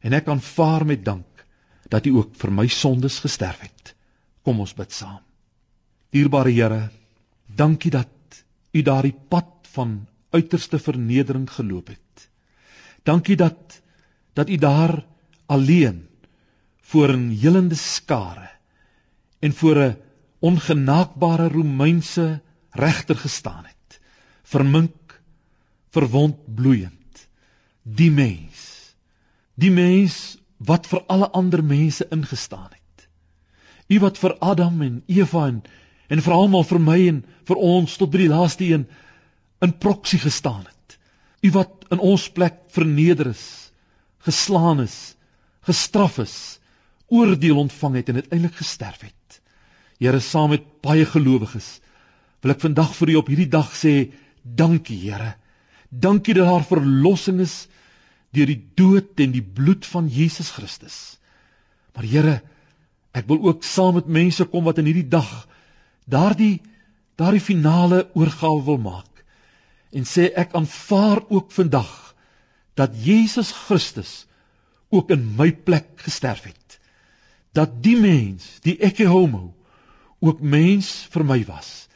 En 0.03 0.13
ek 0.13 0.29
aanvaar 0.29 0.87
met 0.87 1.05
dank 1.05 1.45
dat 1.91 2.07
U 2.07 2.17
ook 2.23 2.37
vir 2.39 2.53
my 2.55 2.67
sondes 2.71 3.19
gesterf 3.23 3.61
het. 3.63 3.95
Kom 4.43 4.63
ons 4.63 4.75
bid 4.75 4.93
saam. 4.93 5.21
Dierbare 6.13 6.53
Here, 6.53 6.91
dankie 7.47 7.91
dat 7.91 8.09
U 8.73 8.83
daardie 8.83 9.15
pad 9.29 9.69
van 9.75 10.07
uiterste 10.33 10.79
vernedering 10.79 11.49
geloop 11.51 11.93
het. 11.93 12.29
Dankie 13.05 13.37
dat 13.37 13.81
dat 14.35 14.49
U 14.49 14.57
daar 14.57 15.05
alleen 15.47 16.07
voor 16.81 17.13
'n 17.17 17.29
helende 17.31 17.75
skare 17.75 18.51
en 19.41 19.53
voor 19.53 19.77
'n 19.77 19.97
ongenaakbare 20.39 21.49
Romeinse 21.49 22.41
regter 22.71 23.17
gestaan 23.17 23.65
het. 23.65 24.01
Vermink, 24.43 25.21
verwond 25.91 26.55
bloeiend. 26.55 27.02
Die 27.83 28.11
mens. 28.11 28.95
Die 29.55 29.71
mens 29.71 30.39
wat 30.63 30.87
vir 30.87 31.03
alle 31.11 31.29
ander 31.35 31.63
mense 31.65 32.07
ingestaan 32.15 32.71
het. 32.71 33.07
U 33.91 33.99
wat 34.05 34.19
vir 34.19 34.37
Adam 34.41 34.83
en 34.83 35.01
Eva 35.11 35.47
en 35.51 35.63
en 36.13 36.21
vir 36.21 36.35
almal 36.35 36.65
vir 36.69 36.81
my 36.83 36.99
en 37.09 37.23
vir 37.49 37.61
ons 37.73 37.93
tot 37.97 38.11
by 38.13 38.19
die 38.21 38.29
laaste 38.29 38.67
een 38.69 38.83
in 39.65 39.73
proksie 39.81 40.19
gestaan 40.21 40.67
het. 40.67 40.99
U 41.43 41.51
wat 41.57 41.87
in 41.95 42.03
ons 42.05 42.27
plek 42.37 42.59
verneder 42.75 43.31
is, 43.31 43.45
geslaan 44.27 44.83
is, 44.85 44.97
gestraf 45.65 46.19
is, 46.21 46.37
oordeel 47.09 47.63
ontvang 47.65 47.97
het 48.01 48.13
en 48.13 48.21
uiteindelik 48.21 48.61
gesterf 48.61 49.07
het. 49.07 49.41
Here 50.03 50.21
saam 50.21 50.53
met 50.53 50.69
baie 50.85 51.07
gelowiges 51.09 51.79
wil 52.43 52.55
ek 52.57 52.63
vandag 52.65 52.91
vir 52.99 53.13
u 53.13 53.19
op 53.21 53.31
hierdie 53.31 53.51
dag 53.51 53.71
sê 53.77 53.95
dankie 54.43 54.99
Here. 55.05 55.37
Dankie 55.93 56.35
dat 56.35 56.49
daar 56.49 56.65
verlossing 56.65 57.43
is 57.45 57.67
deur 58.33 58.49
die 58.49 58.63
dood 58.81 59.21
en 59.21 59.35
die 59.35 59.45
bloed 59.45 59.87
van 59.87 60.09
Jesus 60.09 60.51
Christus. 60.57 61.19
Maar 61.93 62.09
Here, 62.09 62.37
ek 63.13 63.29
wil 63.29 63.43
ook 63.51 63.65
saam 63.69 63.99
met 64.01 64.09
mense 64.09 64.47
kom 64.49 64.65
wat 64.65 64.81
in 64.81 64.89
hierdie 64.89 65.09
dag 65.09 65.31
daardie 66.09 66.63
daardie 67.21 67.45
finale 67.45 68.07
oorgawe 68.17 68.63
wil 68.65 68.79
maak 68.81 69.21
en 69.93 70.09
sê 70.09 70.31
ek 70.33 70.55
aanvaar 70.57 71.21
ook 71.29 71.53
vandag 71.53 71.91
dat 72.81 72.97
Jesus 72.97 73.53
Christus 73.53 74.25
ook 74.89 75.13
in 75.13 75.27
my 75.37 75.51
plek 75.53 75.93
gesterf 76.05 76.47
het. 76.49 76.79
Dat 77.53 77.83
die 77.85 77.97
mens, 78.01 78.47
die 78.65 78.79
ekke 78.81 79.07
homo, 79.13 79.53
ook 80.21 80.41
mens 80.41 80.89
vir 81.13 81.25
my 81.29 81.39
was. 81.49 81.89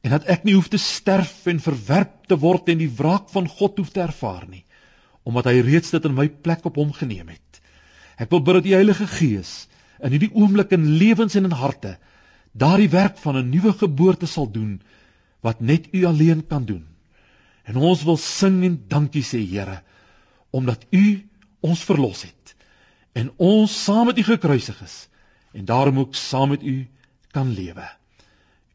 En 0.00 0.14
dat 0.14 0.28
ek 0.32 0.44
nie 0.44 0.54
hoef 0.56 0.70
te 0.72 0.80
sterf 0.80 1.46
en 1.50 1.60
verwerp 1.60 2.26
te 2.30 2.38
word 2.40 2.70
en 2.72 2.80
die 2.80 2.90
wraak 3.00 3.28
van 3.32 3.48
God 3.48 3.80
hoef 3.82 3.90
te 3.92 4.00
ervaar 4.00 4.46
nie, 4.48 4.64
omdat 5.28 5.50
hy 5.50 5.60
reeds 5.66 5.92
dit 5.92 6.06
in 6.08 6.16
my 6.16 6.28
plek 6.28 6.64
op 6.64 6.78
hom 6.80 6.92
geneem 6.96 7.28
het. 7.28 7.60
Ek 8.20 8.30
wil 8.32 8.42
bid 8.44 8.60
dat 8.60 8.66
die 8.68 8.76
Heilige 8.76 9.06
Gees 9.08 9.66
in 10.00 10.14
hierdie 10.14 10.32
oomblik 10.32 10.72
in 10.72 10.86
lewens 11.00 11.36
en 11.36 11.48
in 11.48 11.56
harte 11.56 11.98
daardie 12.52 12.88
werk 12.90 13.18
van 13.18 13.36
'n 13.36 13.50
nuwe 13.50 13.72
geboorte 13.72 14.26
sal 14.26 14.50
doen 14.50 14.80
wat 15.40 15.60
net 15.60 15.88
U 15.92 16.04
alleen 16.04 16.46
kan 16.46 16.64
doen. 16.64 16.86
En 17.64 17.76
ons 17.76 18.02
wil 18.04 18.16
sing 18.16 18.64
en 18.64 18.84
dankie 18.88 19.22
sê 19.22 19.38
Here 19.38 19.82
omdat 20.50 20.86
U 20.90 21.28
ons 21.60 21.84
verlos 21.84 22.22
het 22.22 22.54
en 23.12 23.30
ons 23.36 23.84
saam 23.84 24.06
met 24.06 24.18
U 24.18 24.22
gekruisig 24.22 24.82
is 24.82 25.08
en 25.52 25.64
daarom 25.64 25.98
ook 25.98 26.14
saam 26.14 26.48
met 26.48 26.62
U 26.62 26.88
kan 27.30 27.52
lewe. 27.52 27.99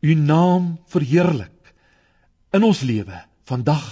U 0.06 0.14
naam 0.14 0.76
verheerlik 0.94 1.74
in 2.54 2.66
ons 2.68 2.82
lewe 2.86 3.22
vandag 3.50 3.86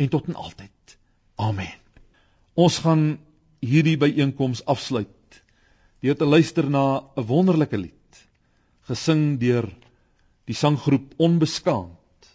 en 0.00 0.08
tot 0.08 0.28
en 0.30 0.38
altyd. 0.40 0.96
Amen. 1.36 1.74
Ons 2.54 2.78
gaan 2.84 3.18
hierdie 3.64 3.98
byeenkoms 4.00 4.64
afsluit 4.70 5.10
deur 6.04 6.16
te 6.20 6.28
luister 6.28 6.68
na 6.70 7.00
'n 7.16 7.26
wonderlike 7.28 7.76
lied 7.76 8.20
gesing 8.88 9.38
deur 9.40 9.68
die 10.48 10.56
sanggroep 10.56 11.14
Onbeskaamd. 11.16 12.28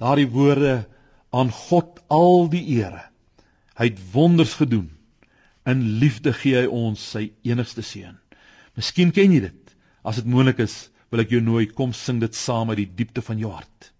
Daardie 0.00 0.28
woorde 0.28 0.86
aan 1.30 1.50
God 1.50 2.00
al 2.08 2.48
die 2.48 2.64
ere. 2.80 3.04
Hy 3.76 3.90
het 3.90 4.00
wonders 4.12 4.54
gedoen. 4.54 4.90
In 5.68 5.82
liefde 6.00 6.32
gee 6.32 6.56
hy 6.56 6.66
ons 6.66 7.02
sy 7.14 7.30
enigste 7.42 7.82
seun. 7.82 8.16
Miskien 8.76 9.12
ken 9.12 9.32
jy 9.32 9.40
dit. 9.48 9.74
As 10.04 10.16
dit 10.20 10.28
moontlik 10.28 10.60
is, 10.64 10.88
wil 11.14 11.22
ek 11.22 11.30
jou 11.30 11.42
nooi 11.46 11.68
kom 11.70 11.92
sing 11.94 12.18
dit 12.18 12.34
saam 12.34 12.72
uit 12.72 12.80
die 12.80 12.92
diepte 13.02 13.22
van 13.22 13.38
jou 13.38 13.52
hart. 13.54 13.93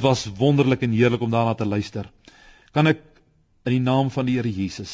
Dit 0.00 0.08
was 0.08 0.30
wonderlik 0.32 0.80
en 0.80 0.94
heerlik 0.96 1.20
om 1.20 1.28
daarna 1.30 1.52
te 1.54 1.66
luister. 1.68 2.06
Kan 2.72 2.88
ek 2.88 3.02
in 3.68 3.74
die 3.74 3.82
naam 3.84 4.08
van 4.08 4.24
die 4.24 4.38
Here 4.38 4.48
Jesus, 4.48 4.92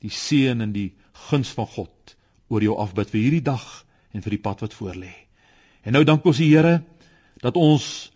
die 0.00 0.08
seën 0.08 0.64
en 0.64 0.70
die 0.72 0.94
guns 1.28 1.50
van 1.52 1.66
God 1.68 2.14
oor 2.48 2.64
jou 2.64 2.78
afbid 2.80 3.12
vir 3.12 3.20
hierdie 3.20 3.42
dag 3.44 3.66
en 4.16 4.24
vir 4.24 4.32
die 4.38 4.40
pad 4.46 4.62
wat 4.64 4.76
voorlê. 4.78 5.10
En 5.84 5.92
nou 5.92 6.00
dank 6.08 6.24
ons 6.24 6.40
die 6.40 6.48
Here 6.48 6.78
dat 7.44 7.60
ons 7.60 8.08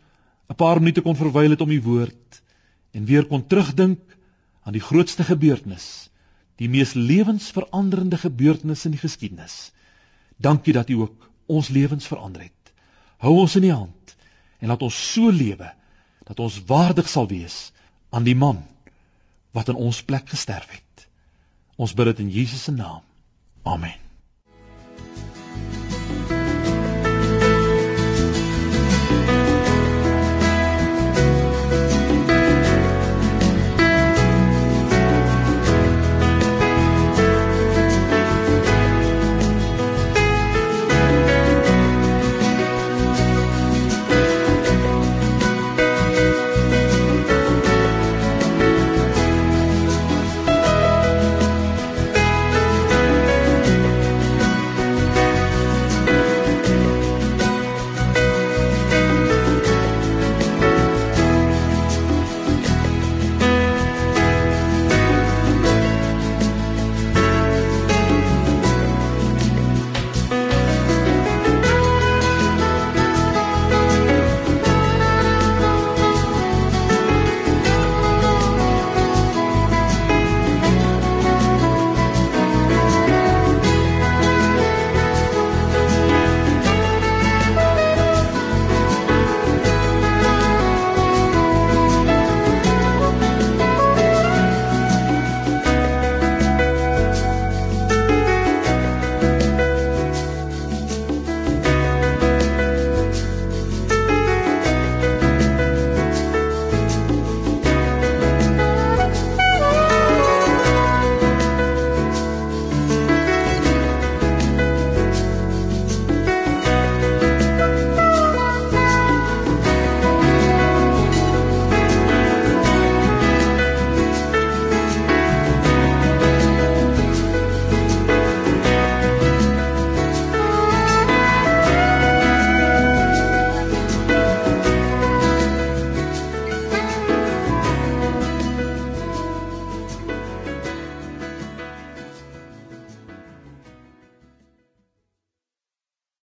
'n 0.49 0.57
paar 0.57 0.81
minute 0.81 1.05
kon 1.05 1.21
verwyl 1.21 1.53
het 1.53 1.61
om 1.61 1.69
die 1.69 1.85
woord 1.85 2.41
en 2.97 3.05
weer 3.05 3.29
kon 3.29 3.45
terugdink 3.45 4.01
aan 4.65 4.73
die 4.73 4.87
grootste 4.89 5.29
gebeurtenis, 5.29 6.09
die 6.57 6.73
mees 6.73 6.95
lewensveranderende 6.95 8.17
gebeurtenis 8.17 8.87
in 8.89 8.97
die 8.97 9.05
geskiedenis. 9.05 9.73
Dankie 10.41 10.73
dat 10.73 10.89
U 10.89 10.95
ook 11.05 11.31
ons 11.47 11.69
lewens 11.69 12.07
verander 12.09 12.49
het. 12.49 12.73
Hou 13.21 13.37
ons 13.37 13.57
in 13.57 13.69
U 13.69 13.73
hand 13.85 14.17
en 14.61 14.69
laat 14.69 14.83
ons 14.83 15.13
so 15.13 15.29
lewe 15.29 15.75
dat 16.33 16.41
ons 16.41 16.63
waardig 16.65 17.09
sal 17.09 17.29
wees 17.29 17.73
aan 18.11 18.25
die 18.25 18.37
man 18.37 18.63
wat 19.53 19.69
in 19.69 19.77
ons 19.77 20.01
plek 20.09 20.33
gesterf 20.33 20.71
het. 20.73 21.09
Ons 21.77 21.93
bid 21.93 22.09
dit 22.13 22.25
in 22.25 22.33
Jesus 22.33 22.63
se 22.69 22.73
naam. 22.73 23.05
Amen. 23.69 24.12